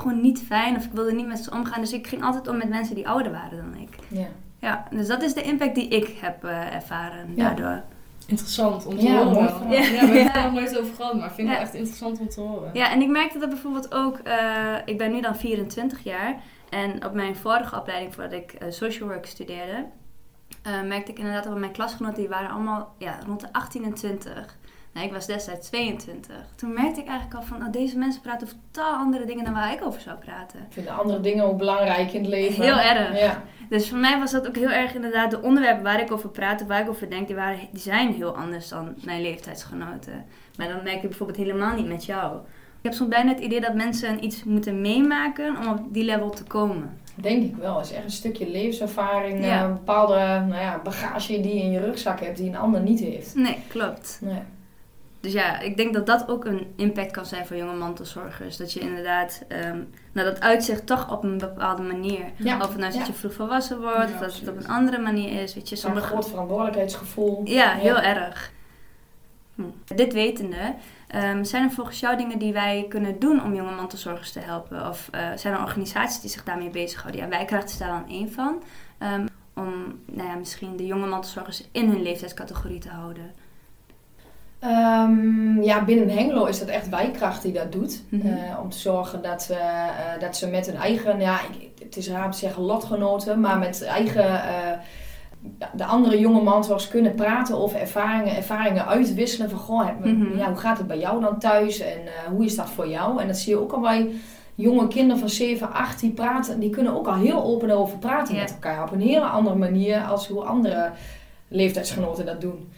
gewoon 0.00 0.20
niet 0.20 0.42
fijn 0.46 0.76
of 0.76 0.84
ik 0.84 0.92
wilde 0.92 1.12
niet 1.12 1.26
met 1.26 1.38
ze 1.38 1.50
omgaan. 1.50 1.80
Dus 1.80 1.92
ik 1.92 2.06
ging 2.06 2.22
altijd 2.22 2.48
om 2.48 2.56
met 2.56 2.68
mensen 2.68 2.94
die 2.94 3.08
ouder 3.08 3.32
waren 3.32 3.56
dan 3.72 3.80
ik. 3.80 3.96
Ja. 4.08 4.26
Ja, 4.58 4.84
dus 4.90 5.06
dat 5.06 5.22
is 5.22 5.34
de 5.34 5.42
impact 5.42 5.74
die 5.74 5.88
ik 5.88 6.18
heb 6.20 6.44
eh, 6.44 6.74
ervaren 6.74 7.32
Ja. 7.34 7.44
daardoor. 7.44 7.82
Interessant 8.26 8.86
om 8.86 8.96
te 8.98 9.04
Ja, 9.04 9.24
horen. 9.24 9.66
mooi. 9.66 9.76
Ja, 9.76 9.90
we 9.90 9.96
hebben 9.96 10.22
het 10.26 10.36
er 10.36 10.42
nog 10.42 10.52
nooit 10.52 10.78
over 10.78 10.94
gehad, 10.94 11.14
maar 11.14 11.26
ik 11.26 11.32
vind 11.34 11.48
het 11.48 11.58
echt 11.58 11.74
interessant 11.74 12.18
om 12.20 12.28
te 12.28 12.40
horen. 12.40 12.70
Ja, 12.72 12.90
en 12.92 13.00
ik 13.02 13.08
merkte 13.08 13.38
dat 13.38 13.48
bijvoorbeeld 13.48 13.94
ook, 13.94 14.18
eh, 14.18 14.74
ik 14.84 14.98
ben 14.98 15.12
nu 15.12 15.20
dan 15.20 15.36
24 15.36 16.02
jaar 16.04 16.36
en 16.68 17.04
op 17.04 17.12
mijn 17.12 17.36
vorige 17.36 17.76
opleiding 17.76 18.14
voordat 18.14 18.32
ik 18.32 18.52
eh, 18.52 18.70
social 18.70 19.08
work 19.08 19.26
studeerde, 19.26 19.84
eh, 20.62 20.82
merkte 20.82 21.10
ik 21.10 21.18
inderdaad 21.18 21.44
dat 21.44 21.58
mijn 21.58 21.72
klasgenoten, 21.72 22.18
die 22.18 22.28
waren 22.28 22.50
allemaal 22.50 22.94
ja, 22.98 23.18
rond 23.26 23.40
de 23.40 23.52
18 23.52 23.84
en 23.84 23.94
20. 23.94 24.58
Nou, 24.92 25.06
ik 25.06 25.12
was 25.12 25.26
destijds 25.26 25.68
22. 25.68 26.34
Toen 26.56 26.72
merkte 26.74 27.00
ik 27.00 27.06
eigenlijk 27.06 27.40
al 27.40 27.42
van, 27.46 27.66
oh, 27.66 27.72
deze 27.72 27.98
mensen 27.98 28.20
praten 28.22 28.46
over 28.46 28.58
totaal 28.70 28.94
andere 28.96 29.24
dingen 29.24 29.44
dan 29.44 29.54
waar 29.54 29.72
ik 29.72 29.84
over 29.86 30.00
zou 30.00 30.18
praten. 30.18 30.60
Vinden 30.68 30.98
andere 30.98 31.20
dingen 31.20 31.44
ook 31.44 31.58
belangrijk 31.58 32.12
in 32.12 32.20
het 32.20 32.30
leven. 32.30 32.62
Heel 32.64 32.78
erg. 32.78 33.20
Ja. 33.20 33.42
Dus 33.68 33.88
voor 33.88 33.98
mij 33.98 34.18
was 34.18 34.30
dat 34.30 34.46
ook 34.48 34.56
heel 34.56 34.70
erg 34.70 34.94
inderdaad 34.94 35.30
de 35.30 35.42
onderwerpen 35.42 35.82
waar 35.84 36.00
ik 36.00 36.12
over 36.12 36.28
praat, 36.28 36.66
waar 36.66 36.80
ik 36.80 36.88
over 36.88 37.10
denk, 37.10 37.26
die, 37.26 37.36
waren, 37.36 37.58
die 37.72 37.80
zijn 37.80 38.12
heel 38.14 38.36
anders 38.36 38.68
dan 38.68 38.94
mijn 39.04 39.22
leeftijdsgenoten. 39.22 40.24
Maar 40.56 40.68
dan 40.68 40.82
merk 40.82 41.02
ik 41.02 41.08
bijvoorbeeld 41.08 41.38
helemaal 41.38 41.74
niet 41.74 41.88
met 41.88 42.04
jou. 42.04 42.36
Ik 42.78 42.86
heb 42.86 42.92
soms 42.92 43.10
bijna 43.10 43.30
het 43.30 43.40
idee 43.40 43.60
dat 43.60 43.74
mensen 43.74 44.24
iets 44.24 44.44
moeten 44.44 44.80
meemaken 44.80 45.56
om 45.56 45.68
op 45.68 45.78
die 45.94 46.04
level 46.04 46.30
te 46.30 46.44
komen. 46.44 46.98
Denk 47.14 47.42
ik 47.42 47.56
wel. 47.56 47.76
Het 47.76 47.86
is 47.86 47.92
echt 47.92 48.04
een 48.04 48.10
stukje 48.10 48.50
levenservaring, 48.50 49.44
Ja. 49.44 49.56
eh, 49.58 49.62
een 49.68 49.72
bepaalde 49.72 50.14
nou 50.48 50.54
ja, 50.60 50.80
bagage 50.84 51.40
die 51.40 51.54
je 51.54 51.62
in 51.62 51.70
je 51.70 51.80
rugzak 51.80 52.20
hebt 52.20 52.36
die 52.36 52.48
een 52.48 52.56
ander 52.56 52.80
niet 52.80 53.00
heeft. 53.00 53.34
Nee, 53.34 53.56
klopt. 53.68 54.18
Nee. 54.22 54.38
Dus 55.20 55.32
ja, 55.32 55.58
ik 55.58 55.76
denk 55.76 55.94
dat 55.94 56.06
dat 56.06 56.28
ook 56.28 56.44
een 56.44 56.72
impact 56.76 57.10
kan 57.10 57.26
zijn 57.26 57.46
voor 57.46 57.56
jonge 57.56 57.76
mantelzorgers. 57.76 58.56
Dat 58.56 58.72
je 58.72 58.80
inderdaad, 58.80 59.42
ehm 59.48 59.78
nou 60.12 60.28
dat 60.28 60.40
uitzicht 60.40 60.86
toch 60.86 61.12
op 61.12 61.22
een 61.24 61.38
bepaalde 61.38 61.82
manier. 61.82 62.24
Ja. 62.36 62.56
Of 62.56 62.68
het 62.68 62.76
nou 62.76 62.88
is 62.88 62.94
dat 62.96 63.06
Ja. 63.06 63.12
je 63.12 63.18
vroeg 63.18 63.32
volwassen 63.32 63.80
wordt, 63.80 64.08
Ja, 64.08 64.14
of 64.14 64.20
dat 64.20 64.34
het 64.34 64.48
op 64.48 64.56
een 64.56 64.68
andere 64.68 64.98
manier 64.98 65.42
is. 65.42 65.54
Weet 65.54 65.68
je, 65.68 65.76
sommige... 65.76 66.06
groot 66.06 66.28
verantwoordelijkheidsgevoel. 66.28 67.40
Ja, 67.44 67.72
heel 67.72 67.98
erg. 67.98 68.52
Hm. 69.54 69.62
Dit 69.94 70.12
wetende, 70.12 70.74
ehm, 71.08 71.44
zijn 71.44 71.64
er 71.64 71.70
volgens 71.70 72.00
jou 72.00 72.16
dingen 72.16 72.38
die 72.38 72.52
wij 72.52 72.86
kunnen 72.88 73.18
doen 73.18 73.42
om 73.44 73.54
jonge 73.54 73.74
mantelzorgers 73.74 74.32
te 74.32 74.40
helpen? 74.40 74.88
Of 74.88 75.08
eh, 75.10 75.28
zijn 75.36 75.54
er 75.54 75.60
organisaties 75.60 76.20
die 76.20 76.30
zich 76.30 76.44
daarmee 76.44 76.70
bezighouden? 76.70 77.20
Ja, 77.20 77.28
Wijkracht 77.28 77.70
is 77.70 77.78
daar 77.78 77.88
dan 77.88 78.08
één 78.08 78.32
van. 78.32 78.62
Ehm, 78.98 79.26
om 79.54 80.00
nou 80.04 80.28
ja, 80.28 80.34
misschien 80.34 80.76
de 80.76 80.86
jonge 80.86 81.06
mantelzorgers 81.06 81.68
in 81.72 81.88
hun 81.88 82.02
leeftijdscategorie 82.02 82.80
te 82.80 82.88
houden. 82.88 83.32
Ehm, 84.60 85.62
ja, 85.62 85.84
binnen 85.84 86.08
Hengelo 86.08 86.44
is 86.44 86.58
dat 86.58 86.68
echt 86.68 86.88
wijkracht 86.88 87.42
die 87.42 87.52
dat 87.52 87.72
doet. 87.72 88.02
Mhm. 88.08 88.26
Eh, 88.26 88.58
om 88.62 88.68
te 88.70 88.78
zorgen 88.78 89.22
dat, 89.22 89.48
eh, 89.50 89.86
dat 90.20 90.36
ze 90.36 90.48
met 90.48 90.66
hun 90.66 90.76
eigen, 90.76 91.20
ja, 91.20 91.38
ik- 91.40 91.82
het 91.84 91.96
is 91.96 92.08
raar 92.10 92.24
om 92.24 92.30
te 92.30 92.38
zeggen 92.38 92.62
lotgenoten, 92.62 93.40
maar 93.40 93.58
met 93.58 93.82
eigen, 93.84 94.24
eh, 94.42 94.78
de 95.72 95.84
andere 95.84 96.18
jonge 96.20 96.42
mantelzorgers 96.42 96.88
kunnen 96.90 97.14
praten 97.14 97.56
over 97.58 97.80
ervaringen, 97.80 98.36
ervaringen 98.36 98.86
uitwisselen 98.86 99.50
van, 99.50 99.58
goh, 99.58 99.86
heb- 99.86 100.04
Mhm. 100.04 100.38
ja, 100.38 100.46
hoe 100.48 100.56
gaat 100.56 100.78
het 100.78 100.86
bij 100.86 100.98
jou 100.98 101.20
dan 101.20 101.38
thuis 101.38 101.78
en 101.80 101.98
hoe 102.30 102.44
is 102.44 102.56
dat 102.56 102.70
voor 102.70 102.88
jou? 102.88 103.20
En 103.20 103.26
dat 103.26 103.36
zie 103.38 103.52
je 103.54 103.60
ook 103.60 103.72
al 103.72 103.80
bij 103.80 104.10
jonge 104.54 104.88
kinderen 104.88 105.18
van 105.18 105.28
7, 105.28 105.72
8, 105.72 106.00
die 106.00 106.10
praten, 106.10 106.60
die 106.60 106.70
kunnen 106.70 106.96
ook 106.96 107.06
al 107.06 107.14
heel 107.14 107.42
open 107.42 107.70
over 107.70 107.98
praten 107.98 108.34
Ja. 108.34 108.40
met 108.40 108.50
elkaar. 108.52 108.82
Op 108.82 108.92
een 108.92 109.00
hele 109.00 109.24
andere 109.26 109.56
manier 109.56 110.00
als 110.00 110.28
hoe 110.28 110.42
andere 110.44 110.90
leeftijdsgenoten 111.48 112.26
dat 112.26 112.40
doen. 112.40 112.68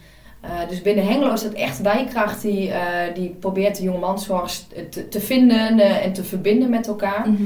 Eh, 0.43 0.69
dus 0.69 0.81
binnen 0.81 1.05
Hengelo 1.05 1.33
is 1.33 1.41
het 1.41 1.53
echt 1.53 1.81
wijkracht 1.81 2.41
die, 2.41 2.71
eh, 2.71 3.15
die 3.15 3.29
probeert 3.39 3.77
de 3.77 3.83
jonge 3.83 3.99
mantelzorgers 3.99 4.65
te, 4.89 5.07
te 5.07 5.19
vinden 5.19 5.79
eh, 5.79 6.05
en 6.05 6.13
te 6.13 6.23
verbinden 6.23 6.69
met 6.69 6.87
elkaar. 6.87 7.29
Mhm. 7.29 7.41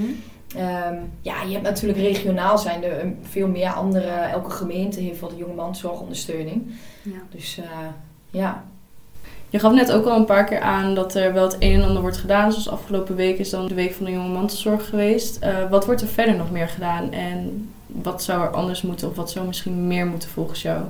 Ehm, 0.56 0.96
ja, 1.22 1.42
je 1.42 1.52
hebt 1.52 1.64
natuurlijk 1.64 2.00
regionaal 2.00 2.58
zijn 2.58 2.84
er 2.84 3.00
eh, 3.00 3.08
veel 3.22 3.48
meer 3.48 3.70
andere, 3.70 4.10
elke 4.10 4.50
gemeente 4.50 5.00
heeft 5.00 5.20
wel 5.20 5.30
de 5.30 5.36
jonge 5.36 5.54
mantelzorgondersteuning. 5.54 6.72
Ja. 7.02 7.20
Dus 7.30 7.60
ja, 8.30 8.64
Je 9.50 9.60
gaf 9.60 9.74
net 9.74 9.92
ook 9.92 10.06
al 10.06 10.16
een 10.16 10.26
paar 10.26 10.46
keer 10.46 10.60
aan 10.60 10.96
dat 10.96 11.16
er 11.16 11.34
wel 11.34 11.44
het 11.44 11.56
een 11.60 11.74
en 11.74 11.88
ander 11.88 12.02
wordt 12.02 12.18
gedaan. 12.18 12.52
Zoals 12.52 12.70
afgelopen 12.70 13.16
week 13.16 13.38
is 13.38 13.50
dan 13.50 13.68
de 13.68 13.74
Week 13.74 13.94
van 13.94 14.06
de 14.06 14.12
Jonge 14.12 14.34
Mantelzorg 14.34 14.90
geweest. 14.90 15.40
Wat 15.70 15.86
wordt 15.86 16.02
er 16.02 16.08
verder 16.08 16.36
nog 16.36 16.52
meer 16.52 16.68
gedaan? 16.68 17.12
En 17.12 17.70
wat 17.86 18.24
zou 18.24 18.42
er 18.42 18.50
anders 18.50 18.82
moeten 18.82 19.10
of 19.10 19.16
wat 19.16 19.32
zou 19.32 19.48
misschien 19.48 19.88
meer 19.88 20.06
moeten 20.06 20.30
volgens 20.30 20.62
jou? 20.62 20.82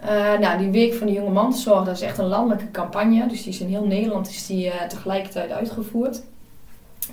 Eh, 0.00 0.38
nou, 0.40 0.58
die 0.58 0.70
Week 0.70 0.94
van 0.94 1.06
de 1.06 1.12
Jonge 1.12 1.30
Mantelzorg, 1.30 1.84
dat 1.84 1.94
is 1.96 2.02
echt 2.02 2.18
een 2.18 2.26
landelijke 2.26 2.70
campagne. 2.70 3.26
Dus 3.28 3.42
die 3.42 3.52
is 3.52 3.60
in 3.60 3.68
heel 3.68 3.84
Nederland 3.86 4.28
is 4.28 4.46
die, 4.46 4.70
eh, 4.70 4.86
tegelijkertijd 4.88 5.50
uitgevoerd. 5.50 6.22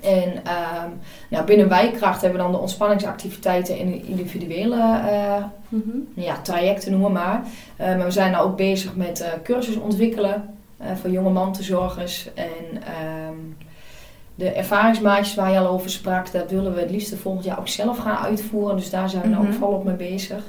En 0.01 0.33
ehm, 0.45 0.89
nou, 1.29 1.45
binnen 1.45 1.69
Wijkracht 1.69 2.21
hebben 2.21 2.39
we 2.39 2.43
dan 2.45 2.53
de 2.53 2.59
ontspanningsactiviteiten 2.61 3.79
en 3.79 4.05
individuele 4.07 4.75
eh, 5.09 5.43
ja, 6.13 6.37
trajecten, 6.41 6.99
noem 6.99 7.11
maar. 7.11 7.41
Maar 7.77 8.03
we 8.03 8.11
zijn 8.11 8.31
nou 8.31 8.47
ook 8.49 8.57
bezig 8.57 8.95
met 8.95 9.21
eh 9.21 9.29
cursus 9.43 9.75
ontwikkelen 9.75 10.55
voor 11.01 11.09
jonge 11.09 11.29
mantelzorgers. 11.29 12.29
En 12.33 12.81
ehm, 12.83 13.37
de 14.35 14.49
ervaringsmaatjes 14.51 15.35
waar 15.35 15.51
je 15.51 15.59
al 15.59 15.67
over 15.67 15.89
sprak, 15.89 16.31
dat 16.31 16.51
willen 16.51 16.73
we 16.73 16.79
het 16.81 16.91
liefst 16.91 17.15
volgend 17.15 17.45
jaar 17.45 17.59
ook 17.59 17.67
zelf 17.67 17.97
gaan 17.97 18.17
uitvoeren. 18.17 18.75
Dus 18.75 18.89
daar 18.89 19.09
zijn 19.09 19.21
we 19.21 19.27
nou 19.29 19.43
Mhm. 19.43 19.51
ook 19.53 19.59
volop 19.59 19.83
mee 19.83 19.95
bezig. 19.95 20.43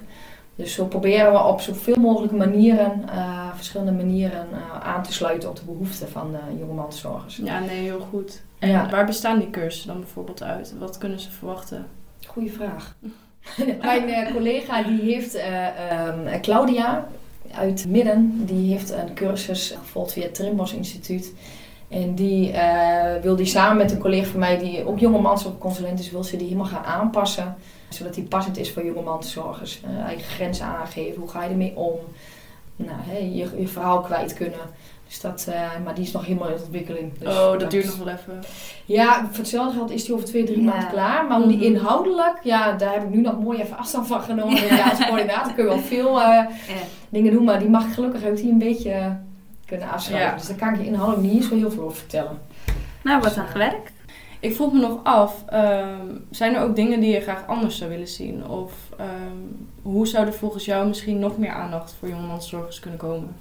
Dus 0.57 0.73
zo 0.75 0.85
proberen 0.87 1.33
we 1.33 1.39
op 1.39 1.61
zoveel 1.61 1.97
mogelijke 1.97 2.35
manieren, 2.37 3.09
eh, 3.09 3.49
verschillende 3.55 3.93
manieren, 3.93 4.47
eh, 4.53 4.87
aan 4.89 5.03
te 5.03 5.13
sluiten 5.13 5.49
op 5.49 5.57
de 5.57 5.65
behoeften 5.65 6.09
van 6.09 6.37
jonge 6.59 6.73
mantelzorgers. 6.73 7.37
Ja, 7.37 7.61
nee, 7.61 7.83
heel 7.83 8.07
goed. 8.11 8.43
En 8.59 8.69
Ja. 8.69 8.91
waar 8.91 9.07
bestaan 9.07 9.39
die 9.39 9.51
cursussen 9.51 9.89
dan 9.89 10.01
bijvoorbeeld 10.01 10.43
uit? 10.43 10.75
Wat 10.79 10.99
kunnen 10.99 11.21
ze 11.21 11.31
verwachten? 11.31 11.87
Goeie 12.27 12.53
vraag. 12.53 12.95
Mijn 13.81 14.09
eh, 14.09 14.33
collega 14.35 14.83
die 14.83 15.01
heeft, 15.15 15.35
eh, 15.35 15.91
ehm, 15.91 16.41
Claudia 16.41 17.07
uit 17.55 17.87
Midden, 17.89 18.47
die 18.47 18.73
heeft 18.73 18.91
een 18.91 19.15
cursus 19.15 19.75
gevolgd 19.79 20.13
via 20.13 20.23
het 20.23 20.35
Trimbos 20.35 20.73
Instituut. 20.75 21.33
En 21.89 22.15
die 22.15 22.55
wil 23.23 23.37
die 23.37 23.47
samen 23.47 23.77
met 23.77 23.91
een 23.91 23.99
collega 23.99 24.31
van 24.31 24.41
mij, 24.41 24.59
die 24.59 24.87
ook 24.87 24.99
jonge 24.99 25.21
mantelzorgconsulent 25.21 25.99
is, 25.99 26.11
wil 26.11 26.25
ze 26.25 26.37
die 26.37 26.47
helemaal 26.47 26.67
gaan 26.67 26.85
aanpassen. 26.85 27.57
Zodat 27.89 28.15
die 28.15 28.25
passend 28.25 28.57
is 28.59 28.73
voor 28.73 28.85
jonge 28.85 29.03
mantelzorgers. 29.03 29.81
Eh, 29.85 30.05
eigen 30.05 30.25
grenzen 30.25 30.67
aangeven, 30.67 31.21
hoe 31.21 31.31
ga 31.31 31.43
je 31.45 31.51
ermee 31.51 31.77
om? 31.77 31.95
Nou, 32.77 32.99
je, 33.35 33.51
je 33.59 33.69
verhaal 33.69 34.01
kwijt 34.01 34.35
kunnen. 34.35 34.59
Dus 35.07 35.21
dat, 35.21 35.47
eh, 35.51 35.61
maar 35.85 35.95
die 35.95 36.05
is 36.05 36.13
nog 36.13 36.25
helemaal 36.27 36.49
in 36.49 36.55
ontwikkeling. 36.63 37.19
Dus 37.19 37.29
oh, 37.37 37.59
dat 37.59 37.71
duurt 37.71 37.85
nog 37.87 37.97
wel 37.97 38.09
even. 38.09 38.41
ja, 38.85 39.27
voor 39.29 39.37
hetzelfde 39.39 39.77
geld 39.79 39.91
is 39.91 40.05
die 40.05 40.15
over 40.15 40.27
twee, 40.27 40.45
drie 40.45 40.63
Ja. 40.63 40.71
maanden 40.71 40.89
klaar. 40.89 41.27
Maar 41.27 41.39
hoe 41.39 41.47
die 41.49 41.57
Mhm. 41.57 41.65
inhoudelijk, 41.67 42.39
ja, 42.43 42.73
daar 42.73 42.93
heb 42.93 43.03
ik 43.03 43.09
nu 43.09 43.21
nog 43.21 43.41
mooi 43.41 43.61
even 43.63 43.77
afstand 43.79 44.07
van 44.07 44.21
genomen. 44.21 44.67
Ja, 44.77 44.91
als 44.91 45.07
coördinator 45.07 45.53
kun 45.53 45.65
je 45.65 45.71
wel 45.71 45.79
veel 45.79 46.21
eh, 46.21 46.27
Ja. 46.27 46.49
dingen 47.09 47.33
doen, 47.33 47.45
maar 47.45 47.59
die 47.59 47.69
mag 47.69 47.87
ik 47.87 47.93
gelukkig 47.93 48.25
ook 48.25 48.37
die 48.37 48.51
een 48.51 48.59
beetje 48.59 49.17
kunnen 49.67 49.89
afschrijven. 49.91 50.29
Ja. 50.31 50.37
Dus 50.37 50.47
daar 50.47 50.57
kan 50.57 50.75
ik 50.75 50.81
je 50.81 50.87
inhoudelijk 50.87 51.33
niet 51.33 51.45
zo 51.45 51.55
heel 51.57 51.71
veel 51.71 51.83
over 51.83 51.97
vertellen. 51.97 52.39
Nou, 53.03 53.21
wordt 53.21 53.37
aan 53.37 53.47
gewerkt. 53.47 53.93
Ik 54.41 54.55
vroeg 54.55 54.73
me 54.73 54.79
nog 54.79 55.01
af, 55.03 55.45
ehm, 55.49 56.07
zijn 56.31 56.55
er 56.55 56.63
ook 56.63 56.77
dingen 56.77 57.01
die 57.01 57.13
je 57.13 57.21
graag 57.21 57.47
anders 57.47 57.79
zou 57.79 57.91
willen 57.91 58.09
zien? 58.09 58.49
Of 58.49 58.73
ehm, 58.97 59.37
hoe 59.83 60.07
zou 60.07 60.27
er 60.27 60.33
volgens 60.33 60.65
jou 60.65 60.87
misschien 60.87 61.19
nog 61.19 61.39
meer 61.39 61.51
aandacht 61.51 61.95
voor 61.99 62.09
jonge 62.09 62.27
mantelzorgers 62.27 62.81
kunnen 62.81 62.99
komen? 62.99 63.37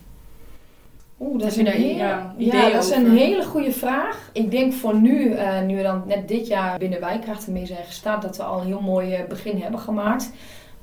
Oeh, 1.19 1.39
dat 1.39 1.51
is, 1.51 1.57
een, 1.57 1.67
hele, 1.67 1.97
ja, 2.37 2.69
dat 2.69 2.83
is 2.83 2.89
een 2.89 3.17
hele 3.17 3.43
goede 3.43 3.71
vraag. 3.71 4.29
Ik 4.33 4.51
denk 4.51 4.73
voor 4.73 4.95
nu, 4.95 5.31
eh, 5.31 5.61
nu 5.61 5.75
we 5.75 5.83
dan 5.83 6.03
net 6.05 6.27
dit 6.27 6.47
jaar 6.47 6.77
binnen 6.77 6.99
Wijkracht 6.99 7.47
mee 7.47 7.65
zijn 7.65 7.85
gestart, 7.85 8.21
dat 8.21 8.37
we 8.37 8.43
al 8.43 8.59
een 8.59 8.67
heel 8.67 8.81
mooi 8.81 9.13
eh, 9.13 9.27
begin 9.27 9.61
hebben 9.61 9.79
gemaakt. 9.79 10.31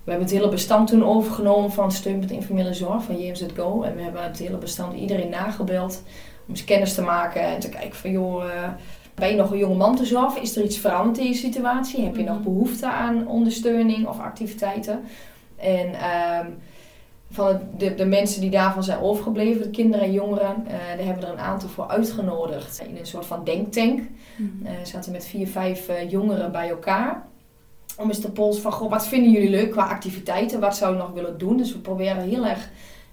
We 0.04 0.10
hebben 0.10 0.28
het 0.28 0.36
hele 0.36 0.48
bestand 0.48 0.88
toen 0.88 1.04
overgenomen 1.04 1.72
van 1.72 1.92
steun 1.92 2.18
met 2.18 2.30
informele 2.30 2.74
zorg 2.74 3.02
van 3.02 3.20
JMZ 3.20 3.46
Go. 3.56 3.82
En 3.82 3.96
we 3.96 4.02
hebben 4.02 4.22
het 4.22 4.38
hele 4.38 4.56
bestand 4.56 4.96
iedereen 4.96 5.30
nagebeld 5.30 6.02
om 6.46 6.54
eens 6.54 6.64
kennis 6.64 6.94
te 6.94 7.02
maken 7.02 7.42
en 7.42 7.60
te 7.60 7.68
kijken 7.68 7.94
van 7.94 8.10
joh, 8.10 8.44
eh, 8.44 8.68
ben 9.14 9.28
je 9.28 9.36
nog 9.36 9.50
een 9.50 9.58
jonge 9.58 9.74
man 9.76 9.96
te 9.96 10.04
zorgen? 10.04 10.42
Is 10.42 10.56
er 10.56 10.64
iets 10.64 10.78
veranderd 10.78 11.18
in 11.18 11.26
je 11.26 11.34
situatie? 11.34 12.04
Heb 12.04 12.16
je 12.16 12.22
nog 12.24 12.34
Mhm. 12.34 12.42
behoefte 12.44 12.86
aan 12.86 13.26
ondersteuning 13.28 14.06
of 14.06 14.18
activiteiten? 14.20 15.00
En 15.56 15.94
ehm, 15.94 16.46
van 17.30 17.60
de, 17.78 17.94
de 17.94 18.04
mensen 18.04 18.40
die 18.40 18.50
daarvan 18.50 18.84
zijn 18.84 19.00
overgebleven, 19.00 19.62
de 19.62 19.70
kinderen 19.70 20.06
en 20.06 20.12
jongeren, 20.12 20.64
eh, 20.66 20.72
daar 20.96 21.06
hebben 21.06 21.20
we 21.20 21.26
er 21.26 21.32
een 21.32 21.38
aantal 21.44 21.68
voor 21.68 21.88
uitgenodigd 21.88 22.82
in 22.88 22.96
een 22.96 23.06
soort 23.06 23.26
van 23.26 23.44
denktank. 23.44 24.00
Eh 24.64 24.70
zaten 24.82 25.12
met 25.12 25.24
vier, 25.26 25.48
vijf 25.48 25.88
eh, 25.88 26.10
jongeren 26.10 26.52
bij 26.52 26.68
elkaar. 26.68 27.26
Om 27.98 28.08
eens 28.08 28.20
te 28.20 28.30
polsen 28.32 28.62
van, 28.62 28.72
goh, 28.72 28.90
wat 28.90 29.06
vinden 29.06 29.30
jullie 29.30 29.50
leuk 29.50 29.70
qua 29.70 29.84
activiteiten? 29.88 30.60
Wat 30.60 30.76
zou 30.76 30.92
je 30.92 30.98
nog 30.98 31.10
willen 31.12 31.38
doen? 31.38 31.56
Dus 31.56 31.72
we 31.72 31.78
proberen 31.78 32.28
heel 32.28 32.46
erg 32.46 32.70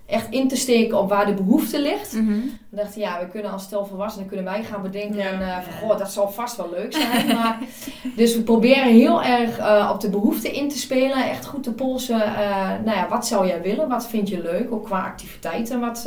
echt 0.10 0.30
in 0.30 0.48
te 0.48 0.56
steken 0.56 1.00
op 1.00 1.10
waar 1.10 1.26
de 1.26 1.34
behoefte 1.34 1.82
ligt. 1.82 2.14
Mhm. 2.14 2.40
We 2.70 2.76
dachten, 2.76 3.02
ja, 3.02 3.20
we 3.20 3.28
kunnen 3.28 3.52
als 3.52 3.64
stel 3.64 3.86
volwassenen 3.86 4.28
kunnen 4.28 4.46
wij 4.46 4.64
gaan 4.64 4.82
bedenken 4.82 5.18
Ja. 5.18 5.42
eh, 5.42 5.64
van, 5.64 5.74
goh, 5.90 5.98
dat 5.98 6.12
zal 6.12 6.30
vast 6.30 6.56
wel 6.58 6.70
leuk 6.70 6.94
zijn. 6.94 7.28
maar, 7.28 7.60
dus 8.16 8.36
we 8.36 8.42
proberen 8.42 8.94
heel 8.94 9.24
erg 9.24 9.58
eh, 9.58 9.90
op 9.94 10.00
de 10.02 10.10
behoefte 10.10 10.52
in 10.52 10.70
te 10.70 10.78
spelen. 10.78 11.30
Echt 11.30 11.46
goed 11.46 11.64
te 11.64 11.74
polsen. 11.74 12.22
eh, 12.24 12.70
nou 12.86 12.98
ja, 12.98 13.08
wat 13.10 13.28
zou 13.28 13.48
jij 13.48 13.62
willen? 13.62 13.88
Wat 13.90 14.08
vind 14.08 14.30
je 14.30 14.42
leuk? 14.42 14.72
Ook 14.72 14.86
qua 14.86 15.00
activiteiten. 15.06 15.80
Wat, 15.80 16.04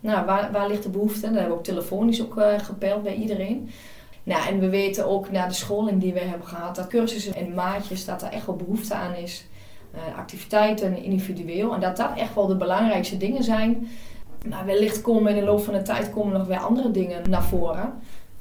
nou, 0.00 0.26
waar, 0.26 0.48
waar 0.52 0.68
ligt 0.68 0.82
de 0.82 0.88
behoefte? 0.88 1.20
Dat 1.20 1.30
hebben 1.30 1.48
we 1.50 1.54
ook 1.56 1.64
telefonisch 1.64 2.22
ook 2.22 2.42
gepeild 2.62 3.02
bij 3.02 3.14
iedereen. 3.14 3.70
Nou, 4.22 4.46
en 4.48 4.58
we 4.60 4.68
weten 4.68 5.06
ook 5.06 5.30
na 5.30 5.46
de 5.46 5.54
scholing 5.54 6.00
die 6.00 6.12
we 6.12 6.18
hebben 6.20 6.46
gehad, 6.48 6.76
dat 6.76 6.86
cursussen 6.86 7.34
en 7.34 7.54
maatjes, 7.54 8.04
dat 8.04 8.22
er 8.22 8.28
echt 8.32 8.46
wel 8.46 8.56
behoefte 8.56 8.94
aan 8.94 9.14
is. 9.14 9.44
Eh, 9.94 10.18
activiteiten 10.18 11.02
individueel. 11.02 11.74
En 11.74 11.80
dat 11.80 11.96
dat 11.96 12.10
echt 12.16 12.34
wel 12.34 12.46
de 12.46 12.56
belangrijkste 12.56 13.16
dingen 13.16 13.42
zijn. 13.44 13.88
Maar 14.48 14.66
wellicht 14.66 15.00
komen 15.00 15.34
in 15.34 15.38
de 15.40 15.46
loop 15.46 15.60
van 15.60 15.74
de 15.74 15.82
tijd 15.82 16.10
komen 16.10 16.38
nog 16.38 16.46
weer 16.46 16.58
andere 16.58 16.90
dingen 16.90 17.30
naar 17.30 17.42
voren. 17.42 17.92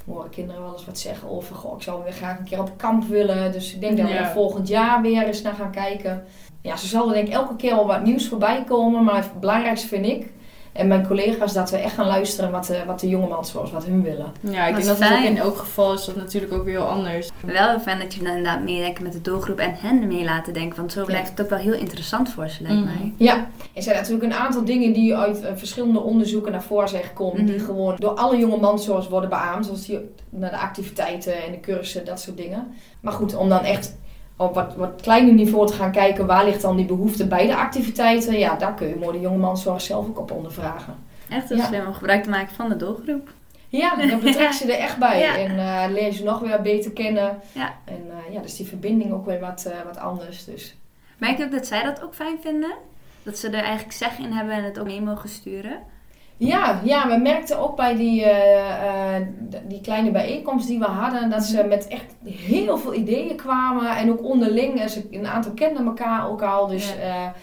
Horen 0.05 0.29
kinderen 0.29 0.61
wel 0.61 0.71
eens 0.73 0.85
wat 0.85 0.99
zeggen 0.99 1.29
over, 1.29 1.55
goh, 1.55 1.75
ik 1.77 1.83
zou 1.83 2.03
weer 2.03 2.13
graag 2.13 2.37
een 2.37 2.43
keer 2.45 2.59
op 2.59 2.71
kamp 2.77 3.03
willen. 3.03 3.51
Dus 3.51 3.73
ik 3.73 3.81
denk 3.81 3.97
dat 3.97 4.05
we 4.07 4.13
Ja. 4.13 4.19
er 4.19 4.31
volgend 4.31 4.67
jaar 4.67 5.01
weer 5.01 5.23
eens 5.27 5.41
naar 5.41 5.53
gaan 5.53 5.71
kijken. 5.71 6.23
Ja, 6.61 6.75
zo 6.75 6.87
zal 6.87 7.07
er 7.07 7.13
denk 7.13 7.27
ik 7.27 7.33
elke 7.33 7.55
keer 7.55 7.75
wel 7.75 7.87
wat 7.87 8.03
nieuws 8.03 8.27
voorbij 8.27 8.63
komen. 8.63 9.03
Maar 9.03 9.15
het 9.15 9.39
belangrijkste 9.39 9.87
vind 9.87 10.05
ik, 10.05 10.31
en 10.77 10.87
mijn 10.87 11.07
collega's 11.07 11.53
dat 11.53 11.69
we 11.69 11.77
echt 11.77 11.93
gaan 11.93 12.07
luisteren 12.07 12.51
wat 12.51 12.65
de, 12.65 12.83
wat 12.85 12.99
de 12.99 13.07
jonge 13.09 13.37
zoals 13.41 13.71
wat 13.71 13.85
hun 13.85 14.03
willen. 14.03 14.31
Ja, 14.39 14.65
ik 14.67 14.75
denk 14.75 14.87
dat 14.87 14.99
het 14.99 15.11
ook 15.17 15.23
in 15.23 15.37
elk 15.37 15.57
geval 15.57 15.93
is 15.93 16.05
dat 16.05 16.15
natuurlijk 16.15 16.53
ook 16.53 16.63
weer 16.63 16.77
heel 16.77 16.87
anders. 16.87 17.29
Wel 17.45 17.69
heel 17.69 17.79
fijn 17.79 17.99
dat 17.99 18.13
je 18.13 18.19
dan 18.23 18.35
inderdaad 18.35 18.61
meedenkt 18.63 18.99
met 18.99 19.13
de 19.13 19.21
doelgroep 19.21 19.59
en 19.59 19.73
hen 19.79 20.07
mee 20.07 20.23
laten 20.23 20.53
denken. 20.53 20.77
Want 20.77 20.91
zo 20.91 21.05
blijft 21.05 21.29
het 21.29 21.41
ook 21.41 21.49
wel 21.49 21.59
heel 21.59 21.73
interessant 21.73 22.29
voor 22.29 22.49
ze, 22.49 22.61
lijkt 22.63 22.77
Mhm. 22.77 22.85
mij. 22.85 23.13
Ja, 23.17 23.47
er 23.73 23.83
zijn 23.83 23.95
natuurlijk 23.95 24.23
een 24.23 24.33
aantal 24.39 24.65
dingen 24.65 24.93
die 24.93 25.15
uit 25.17 25.41
eh, 25.41 25.51
verschillende 25.55 25.99
onderzoeken 25.99 26.51
naar 26.51 26.63
voren 26.63 26.89
zijn 26.89 27.03
gekomen. 27.03 27.45
Die 27.45 27.55
Mhm. 27.55 27.65
gewoon 27.65 27.95
door 27.99 28.11
alle 28.11 28.37
jonge 28.37 28.57
mansoorts 28.57 29.07
worden 29.07 29.29
beaamd. 29.29 29.65
Zoals 29.65 29.85
die, 29.85 29.99
naar 30.29 30.49
de 30.51 30.57
activiteiten 30.57 31.43
en 31.45 31.51
de 31.51 31.59
cursussen, 31.59 32.05
dat 32.05 32.19
soort 32.21 32.37
dingen. 32.37 32.67
Maar 33.01 33.13
goed, 33.13 33.35
om 33.35 33.49
dan 33.49 33.63
echt 33.63 33.95
op 34.37 34.53
wat, 34.55 34.75
wat 34.75 35.01
kleiner 35.01 35.33
niveau 35.33 35.67
te 35.67 35.73
gaan 35.73 35.91
kijken. 35.91 36.25
Waar 36.25 36.45
ligt 36.45 36.61
dan 36.61 36.75
die 36.75 36.85
behoefte 36.85 37.27
bij 37.27 37.47
de 37.47 37.55
activiteiten? 37.55 38.37
Ja, 38.37 38.55
daar 38.55 38.73
kun 38.73 38.87
je 38.87 38.95
mooi 38.95 39.11
de 39.17 39.23
jonge 39.23 39.37
manzorg 39.37 39.81
zelf 39.81 40.07
ook 40.07 40.19
op 40.19 40.31
ondervragen. 40.31 40.95
Echt 41.29 41.49
heel 41.49 41.57
Ja. 41.57 41.65
slim 41.65 41.85
om 41.85 41.93
gebruik 41.93 42.23
te 42.23 42.29
maken 42.29 42.55
van 42.55 42.69
de 42.69 42.75
doelgroep. 42.75 43.29
Ja, 43.69 43.95
dan 43.95 44.19
betrek 44.19 44.51
je 44.51 44.73
er 44.73 44.79
echt 44.79 44.97
bij. 44.97 45.19
Ja. 45.27 45.37
En 45.37 45.59
eh, 45.59 45.91
leer 45.93 46.05
je 46.05 46.11
ze 46.11 46.23
nog 46.23 46.39
weer 46.39 46.61
beter 46.61 46.91
kennen. 46.91 47.39
Ja. 47.51 47.73
En 47.85 48.05
eh, 48.09 48.33
ja, 48.33 48.41
dus 48.41 48.55
die 48.55 48.67
verbinding 48.67 49.11
ook 49.13 49.25
weer 49.25 49.39
wat, 49.39 49.65
eh, 49.65 49.77
wat 49.85 49.97
anders. 49.97 50.45
Dus. 50.45 50.75
Merk 51.17 51.37
je 51.37 51.43
ook 51.43 51.51
dat 51.51 51.67
zij 51.67 51.83
dat 51.83 52.03
ook 52.03 52.13
fijn 52.15 52.37
vinden? 52.41 52.71
Dat 53.23 53.37
ze 53.37 53.47
er 53.47 53.63
eigenlijk 53.63 53.91
zeg 53.91 54.17
in 54.17 54.31
hebben 54.31 54.53
en 54.55 54.63
het 54.63 54.79
ook 54.79 54.85
mee 54.85 55.01
mogen 55.01 55.29
sturen? 55.29 55.79
Ja, 56.37 56.79
ja, 56.83 57.07
we 57.07 57.17
merkten 57.17 57.59
ook 57.59 57.75
bij 57.75 57.95
die, 57.95 58.23
eh, 58.23 59.15
eh, 59.15 59.23
die 59.67 59.81
kleine 59.81 60.11
bijeenkomst 60.11 60.67
die 60.67 60.79
we 60.79 60.85
hadden, 60.85 61.29
dat 61.29 61.43
ze 61.43 61.63
met 61.63 61.87
echt 61.87 62.15
heel 62.25 62.77
veel 62.77 62.93
ideeën 62.93 63.35
kwamen. 63.35 63.97
En 63.97 64.11
ook 64.11 64.23
onderling, 64.23 64.81
en 64.81 64.89
ze, 64.89 65.07
een 65.11 65.27
aantal 65.27 65.51
kenden 65.51 65.85
elkaar 65.85 66.29
ook 66.29 66.41
al. 66.41 66.67
Dus 66.67 66.93
Ja. 66.99 67.05
ja. 67.15 67.33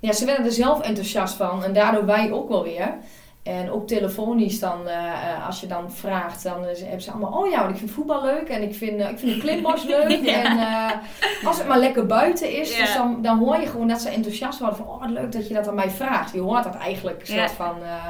ja, 0.00 0.12
ze 0.12 0.24
werden 0.24 0.44
er 0.44 0.52
zelf 0.52 0.80
enthousiast 0.80 1.34
van. 1.34 1.64
En 1.64 1.72
daardoor 1.72 2.06
wij 2.06 2.32
ook 2.32 2.48
wel 2.48 2.62
weer. 2.62 2.94
En 3.42 3.70
ook 3.70 3.86
telefonisch 3.86 4.60
dan, 4.60 4.88
eh, 4.88 4.96
eh, 5.06 5.46
als 5.46 5.60
je 5.60 5.66
dan 5.66 5.92
vraagt, 5.92 6.42
dan 6.42 6.64
eh, 6.66 6.80
hebben 6.82 7.00
ze 7.02 7.10
allemaal, 7.10 7.32
oh 7.42 7.50
ja, 7.50 7.58
want 7.58 7.70
ik 7.70 7.76
vind 7.78 7.90
voetbal 7.90 8.22
leuk 8.24 8.48
en 8.48 8.62
ik 8.62 8.74
vind, 8.74 9.00
eh, 9.00 9.10
ik 9.10 9.18
vind 9.18 9.34
de 9.34 9.40
clipbox 9.40 9.84
leuk. 9.94 10.20
Ja. 10.24 10.42
En 10.44 10.58
eh, 10.58 11.46
als 11.48 11.58
het 11.58 11.68
maar 11.68 11.78
lekker 11.78 12.06
buiten 12.06 12.52
is, 12.60 12.76
Ja. 12.76 12.82
dus 12.84 12.94
dan, 12.94 13.18
dan 13.22 13.38
hoor 13.38 13.60
je 13.60 13.66
gewoon 13.66 13.88
dat 13.88 14.00
ze 14.00 14.08
enthousiast 14.08 14.58
worden 14.58 14.76
van, 14.76 14.86
oh 14.86 15.00
wat 15.00 15.10
leuk 15.10 15.32
dat 15.32 15.48
je 15.48 15.54
dat 15.54 15.68
aan 15.68 15.74
mij 15.74 15.90
vraagt. 15.90 16.32
Je 16.32 16.40
hoort 16.40 16.64
dat 16.64 16.74
eigenlijk 16.76 17.26
soort 17.26 17.50
van, 17.50 17.74
eh, 17.82 18.04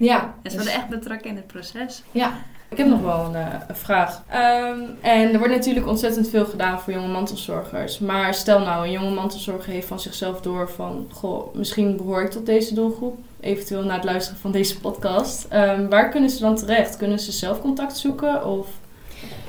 ja. 0.00 0.34
En 0.42 0.50
ze 0.50 0.56
dus- 0.56 0.66
worden 0.66 0.72
echt 0.72 0.88
betrokken 0.88 1.30
in 1.30 1.36
het 1.36 1.46
proces. 1.46 2.02
ja, 2.10 2.32
Ik 2.68 2.76
heb 2.76 2.86
nog 2.86 3.00
wel 3.00 3.24
een, 3.24 3.34
eh, 3.34 3.54
een 3.68 3.76
vraag. 3.76 4.22
Ehm, 4.28 4.78
en 5.00 5.32
er 5.32 5.38
wordt 5.38 5.54
natuurlijk 5.54 5.86
ontzettend 5.86 6.28
veel 6.28 6.44
gedaan 6.44 6.80
voor 6.80 6.92
jonge 6.92 7.08
mantelzorgers. 7.08 7.98
Maar 7.98 8.34
stel 8.34 8.58
nou, 8.58 8.84
een 8.84 8.92
jonge 8.92 9.10
mantelzorger 9.10 9.72
heeft 9.72 9.86
van 9.86 10.00
zichzelf 10.00 10.40
door 10.40 10.70
van... 10.70 11.06
Goh, 11.12 11.54
misschien 11.54 11.96
behoor 11.96 12.22
ik 12.22 12.30
tot 12.30 12.46
deze 12.46 12.74
doelgroep. 12.74 13.18
Eventueel 13.40 13.82
na 13.82 13.94
het 13.94 14.04
luisteren 14.04 14.40
van 14.40 14.50
deze 14.52 14.80
podcast. 14.80 15.46
Ehm, 15.48 15.88
waar 15.88 16.08
kunnen 16.08 16.30
ze 16.30 16.40
dan 16.40 16.56
terecht? 16.56 16.96
Kunnen 16.96 17.18
ze 17.18 17.32
zelf 17.32 17.60
contact 17.60 17.96
zoeken? 17.96 18.46
Of... 18.46 18.68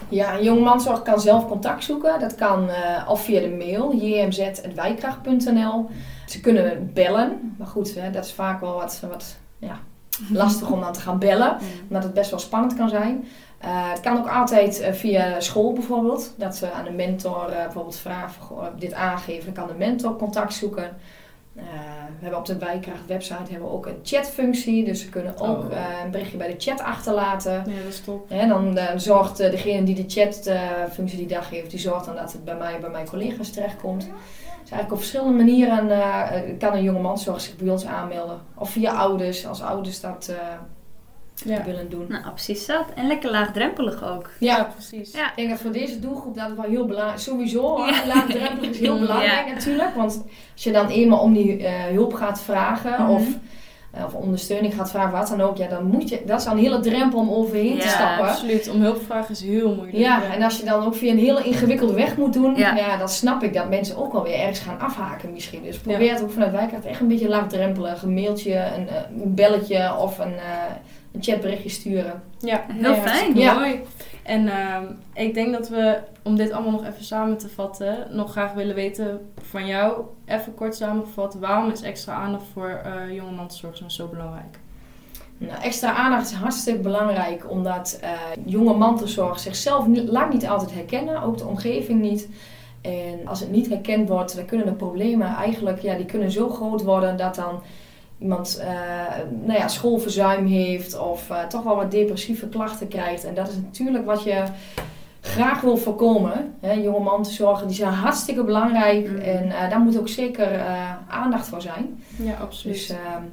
Ja, 0.09 0.37
een 0.37 0.43
jongmanzorg 0.43 1.01
kan 1.01 1.19
zelf 1.19 1.47
contact 1.47 1.83
zoeken. 1.83 2.19
Dat 2.19 2.35
kan 2.35 2.69
eh, 2.69 3.09
of 3.09 3.23
via 3.23 3.39
de 3.39 3.55
mail, 3.57 3.95
jmz.wijkracht.nl. 3.95 5.89
Ze 6.25 6.41
kunnen 6.41 6.91
bellen. 6.93 7.55
Maar 7.57 7.67
goed, 7.67 7.95
hè, 7.95 8.11
dat 8.11 8.25
is 8.25 8.31
vaak 8.33 8.61
wel 8.61 8.73
wat, 8.73 9.03
wat 9.09 9.37
ja, 9.59 9.79
lastig 10.29 10.69
om 10.71 10.79
dan 10.81 10.93
te 10.93 10.99
gaan 10.99 11.19
bellen. 11.19 11.57
Omdat 11.87 12.03
het 12.03 12.13
best 12.13 12.29
wel 12.29 12.39
spannend 12.39 12.75
kan 12.75 12.89
zijn. 12.89 13.27
Eh, 13.59 13.89
het 13.89 13.99
kan 13.99 14.17
ook 14.17 14.27
altijd 14.29 14.79
eh, 14.79 14.93
via 14.93 15.39
school 15.39 15.73
bijvoorbeeld. 15.73 16.33
Dat 16.37 16.55
ze 16.55 16.71
aan 16.71 16.83
de 16.83 16.91
mentor 16.91 17.49
eh, 17.49 17.63
bijvoorbeeld 17.63 17.95
vragen, 17.97 18.55
dit 18.79 18.93
aangeven. 18.93 19.53
Dan 19.53 19.65
kan 19.65 19.67
de 19.73 19.85
mentor 19.85 20.15
contact 20.15 20.53
zoeken. 20.53 20.83
Eh, 21.55 21.63
we 22.07 22.21
hebben 22.27 22.39
op 22.39 22.45
de 22.45 22.57
Wijkracht 22.57 23.05
website 23.07 23.51
hebben 23.51 23.67
we 23.69 23.73
ook 23.73 23.85
een 23.85 23.99
chatfunctie. 24.03 24.85
Dus 24.85 25.01
ze 25.01 25.09
kunnen 25.09 25.39
ook 25.39 25.63
Oh. 25.63 25.77
een 26.03 26.11
berichtje 26.11 26.37
bij 26.37 26.47
de 26.47 26.55
chat 26.57 26.81
achterlaten. 26.81 27.51
Ja, 27.51 27.63
dat 27.63 27.89
is 27.93 28.01
top. 28.01 28.29
Hè, 28.29 28.47
dan 28.47 28.79
zorgt 28.95 29.37
degene 29.37 29.83
die 29.83 29.95
de 29.95 30.03
chatfunctie 30.07 31.17
die 31.17 31.27
dag 31.27 31.49
heeft, 31.49 31.69
die 31.69 31.79
zorgt 31.79 32.05
dan 32.05 32.15
dat 32.15 32.31
het 32.31 32.45
bij 32.45 32.55
mij 32.55 32.79
bij 32.79 32.89
mijn 32.89 33.09
collega's 33.09 33.49
terechtkomt. 33.51 34.09
Dus 34.61 34.71
eigenlijk 34.71 34.91
op 34.91 34.97
verschillende 34.97 35.43
manieren 35.43 35.91
eh, 35.91 36.37
eh, 36.49 36.59
kan 36.59 36.73
een 36.73 36.83
jonge 36.83 36.99
man 36.99 37.17
zich 37.17 37.55
bij 37.55 37.69
ons 37.69 37.85
aanmelden. 37.85 38.39
Of 38.55 38.69
via 38.69 38.91
ouders, 38.93 39.47
als 39.47 39.61
ouders 39.61 39.99
dat 40.01 40.27
eh, 40.29 40.35
Ja. 41.45 41.63
willen 41.63 41.89
doen. 41.89 42.05
Nou, 42.09 42.23
precies 42.29 42.65
dat. 42.65 42.85
En 42.95 43.07
lekker 43.07 43.31
laagdrempelig 43.31 44.03
ook. 44.03 44.29
Ja, 44.39 44.57
Ja, 44.57 44.63
precies. 44.63 45.11
Ja. 45.13 45.29
ik 45.29 45.35
denk 45.35 45.49
dat 45.49 45.59
voor 45.59 45.71
deze 45.71 45.99
doelgroep 45.99 46.35
dat 46.35 46.51
wel 46.55 46.65
heel 46.65 46.85
belangrijk 46.85 47.17
is. 47.17 47.23
Sowieso, 47.23 47.61
hoor, 47.61 47.93
laagdrempelig 48.07 48.69
is 48.69 48.79
heel 48.79 48.99
belangrijk 49.05 49.47
natuurlijk. 49.53 49.95
Want 49.95 50.23
als 50.53 50.63
je 50.63 50.71
dan 50.71 50.87
eenmaal 50.87 51.19
om 51.19 51.33
die 51.33 51.65
eh, 51.67 51.83
hulp 51.83 52.13
gaat 52.13 52.41
vragen 52.41 53.01
Mhm. 53.03 53.09
of, 53.11 53.23
of 54.05 54.13
ondersteuning 54.13 54.73
gaat 54.75 54.89
vragen, 54.91 55.11
wat 55.11 55.27
dan 55.27 55.41
ook. 55.41 55.57
Ja, 55.57 55.67
dan 55.67 55.85
moet 55.85 56.09
je, 56.09 56.21
dat 56.25 56.39
is 56.39 56.45
dan 56.45 56.57
een 56.57 56.63
hele 56.63 56.79
drempel 56.79 57.19
om 57.19 57.29
overheen 57.29 57.77
te 57.79 57.85
Ja, 57.85 57.91
stappen. 57.91 58.27
Absoluut. 58.27 58.69
Om 58.69 58.81
hulp 58.81 59.01
vragen 59.05 59.31
is 59.31 59.41
heel 59.41 59.75
moeilijk. 59.75 59.97
Ja, 59.97 60.21
en 60.33 60.41
als 60.43 60.57
je 60.57 60.65
dan 60.65 60.85
ook 60.85 60.95
via 60.95 61.11
een 61.11 61.17
hele 61.19 61.43
ingewikkelde 61.43 61.93
weg 61.93 62.17
moet 62.17 62.33
doen, 62.33 62.55
Ja. 62.55 62.75
ja. 62.75 62.97
dan 62.97 63.09
snap 63.09 63.43
ik 63.43 63.53
dat 63.53 63.69
mensen 63.69 63.97
ook 63.97 64.13
wel 64.13 64.23
weer 64.23 64.39
ergens 64.39 64.59
gaan 64.59 64.79
afhaken 64.79 65.31
misschien. 65.33 65.63
Dus 65.63 65.77
probeer 65.77 66.11
het 66.13 66.21
ook 66.21 66.31
vanuit 66.31 66.51
Wijkracht 66.51 66.85
echt 66.85 66.99
een 66.99 67.07
beetje 67.07 67.27
laagdrempelig. 67.29 68.01
Een 68.03 68.13
mailtje, 68.13 68.53
een, 68.53 68.87
eh, 68.89 68.95
een 69.23 69.33
belletje 69.35 69.95
of 69.99 70.19
een, 70.19 70.33
eh, 70.33 70.73
een 71.13 71.23
chatberichtje 71.23 71.69
sturen. 71.69 72.21
Ja, 72.39 72.65
Heel 72.67 72.95
fijn. 72.95 73.33
Mooi. 73.33 73.81
En 74.23 74.47
ehm, 74.47 74.85
ik 75.13 75.33
denk 75.33 75.53
dat 75.53 75.69
we, 75.69 75.99
om 76.23 76.35
dit 76.35 76.51
allemaal 76.51 76.71
nog 76.71 76.85
even 76.85 77.03
samen 77.03 77.37
te 77.37 77.49
vatten, 77.49 78.07
nog 78.09 78.31
graag 78.31 78.53
willen 78.53 78.75
weten 78.75 79.31
van 79.41 79.65
jou, 79.65 80.03
even 80.25 80.53
kort 80.53 80.75
samengevat, 80.75 81.35
waarom 81.35 81.71
is 81.71 81.81
extra 81.81 82.13
aandacht 82.13 82.45
voor 82.53 82.69
eh 82.69 83.13
jonge 83.15 83.31
mantelzorgers 83.31 83.79
nou 83.79 83.91
zo 83.91 84.07
belangrijk? 84.07 84.59
Nou, 85.37 85.61
extra 85.61 85.93
aandacht 85.93 86.31
is 86.31 86.37
hartstikke 86.37 86.81
belangrijk, 86.81 87.51
omdat 87.51 87.99
eh, 88.01 88.11
jonge 88.45 88.73
mantelzorg 88.73 89.39
zichzelf 89.39 89.87
niet, 89.87 90.09
lang 90.09 90.33
niet 90.33 90.47
altijd 90.47 90.73
herkennen, 90.73 91.21
ook 91.21 91.37
de 91.37 91.45
omgeving 91.45 92.01
niet. 92.01 92.29
En 92.81 93.27
als 93.27 93.39
het 93.39 93.51
niet 93.51 93.69
herkend 93.69 94.09
wordt, 94.09 94.35
dan 94.35 94.45
kunnen 94.45 94.65
de 94.65 94.73
problemen 94.73 95.35
eigenlijk, 95.35 95.79
ja, 95.79 95.95
die 95.95 96.05
kunnen 96.05 96.31
zo 96.31 96.49
groot 96.49 96.83
worden 96.83 97.17
dat 97.17 97.35
dan 97.35 97.61
iemand 98.21 98.57
eh, 98.61 98.69
nou 99.43 99.59
ja, 99.59 99.67
schoolverzuim 99.67 100.45
heeft 100.45 100.99
of 100.99 101.29
eh, 101.29 101.43
toch 101.45 101.63
wel 101.63 101.75
wat 101.75 101.91
depressieve 101.91 102.47
klachten 102.47 102.87
krijgt. 102.87 103.23
En 103.25 103.33
dat 103.33 103.47
is 103.47 103.55
natuurlijk 103.55 104.05
wat 104.05 104.23
je 104.23 104.43
graag 105.21 105.61
wil 105.61 105.77
voorkomen. 105.77 106.53
Hè, 106.59 106.71
jonge 106.71 106.99
mantelzorgen, 106.99 107.67
die 107.67 107.75
zijn 107.75 107.93
hartstikke 107.93 108.43
belangrijk 108.43 109.09
Mm. 109.09 109.19
en 109.19 109.51
eh, 109.51 109.69
daar 109.69 109.79
moet 109.79 109.99
ook 109.99 110.07
zeker 110.07 110.61
aandacht 111.07 111.47
voor 111.47 111.61
zijn. 111.61 112.03
Ja, 112.15 112.33
absoluut. 112.41 112.75
Dus 112.75 112.89
ehm, 112.89 113.23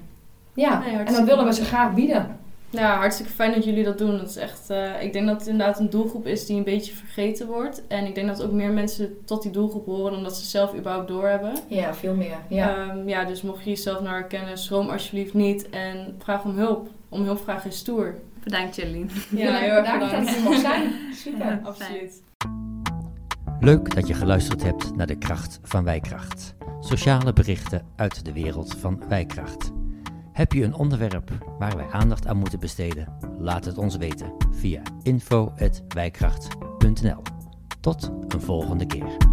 ja, 0.55 0.79
Nee, 0.79 0.97
en 0.97 1.13
dat 1.15 1.25
willen 1.25 1.45
we 1.45 1.53
ze 1.55 1.65
graag 1.65 1.95
bieden. 1.95 2.37
Ja, 2.71 2.97
hartstikke 2.97 3.33
fijn 3.33 3.53
dat 3.53 3.65
jullie 3.65 3.85
dat 3.85 3.99
doen. 3.99 4.19
Dat 4.19 4.29
is 4.29 4.37
echt, 4.37 4.71
eh, 4.71 5.03
ik 5.03 5.13
denk 5.13 5.27
dat 5.27 5.39
het 5.39 5.49
inderdaad 5.49 5.79
een 5.79 5.91
doelgroep 5.91 6.27
is 6.27 6.47
die 6.47 6.57
een 6.57 6.65
beetje 6.65 6.95
vergeten 6.95 7.47
wordt. 7.47 7.87
En 7.87 8.07
ik 8.07 8.15
denk 8.15 8.27
dat 8.27 8.43
ook 8.43 8.53
meer 8.53 8.71
mensen 8.71 9.17
tot 9.25 9.43
die 9.43 9.53
doelgroep 9.53 9.87
horen 9.87 10.13
dan 10.13 10.23
dat 10.23 10.37
ze 10.37 10.45
zelf 10.45 10.75
überhaupt 10.75 11.09
doorhebben. 11.09 11.53
Ja, 11.69 11.95
veel 11.95 12.15
meer. 12.15 12.39
Ja. 12.49 12.77
Ehm, 12.77 13.09
ja, 13.09 13.25
dus 13.25 13.43
mocht 13.43 13.65
je 13.65 13.71
jezelf 13.71 14.01
nou 14.01 14.15
herkennen, 14.15 14.59
schroom 14.59 14.89
alsjeblieft 14.89 15.35
niet 15.35 15.69
en 15.71 16.15
vraag 16.19 16.45
om 16.45 16.57
hulp. 16.57 16.89
Om 17.09 17.25
hulp 17.25 17.41
vragen 17.43 17.71
is 17.71 17.77
stoer. 17.77 18.15
Bedankt 18.45 18.77
Jolien. 18.77 19.11
Heel 19.37 19.51
erg 19.51 19.83
bedankt 19.83 20.11
dat 20.11 20.35
hier 20.35 20.43
mocht 20.43 20.61
zijn. 20.61 20.93
Super. 21.15 21.47
Ja. 21.47 21.61
Absoluut. 21.69 22.23
Leuk 23.61 23.95
dat 23.95 24.07
je 24.07 24.15
geluisterd 24.15 24.63
hebt 24.63 24.97
naar 24.97 25.07
de 25.07 25.19
kracht 25.19 25.59
van 25.63 25.85
Wijkracht. 25.85 26.55
Sociale 26.81 27.33
berichten 27.33 27.87
uit 27.97 28.25
de 28.25 28.33
wereld 28.33 28.77
van 28.81 29.03
Wijkracht. 29.09 29.71
Heb 30.39 30.53
je 30.53 30.65
een 30.65 30.75
onderwerp 30.75 31.31
waar 31.59 31.77
wij 31.77 31.87
aandacht 31.91 32.27
aan 32.27 32.37
moeten 32.37 32.61
besteden? 32.61 33.09
Laat 33.39 33.65
het 33.65 33.79
ons 33.79 33.97
weten 33.97 34.33
via 34.51 34.83
info.wijkracht.nl. 35.03 37.23
Tot 37.81 38.11
een 38.29 38.41
volgende 38.41 38.87
keer. 38.87 39.28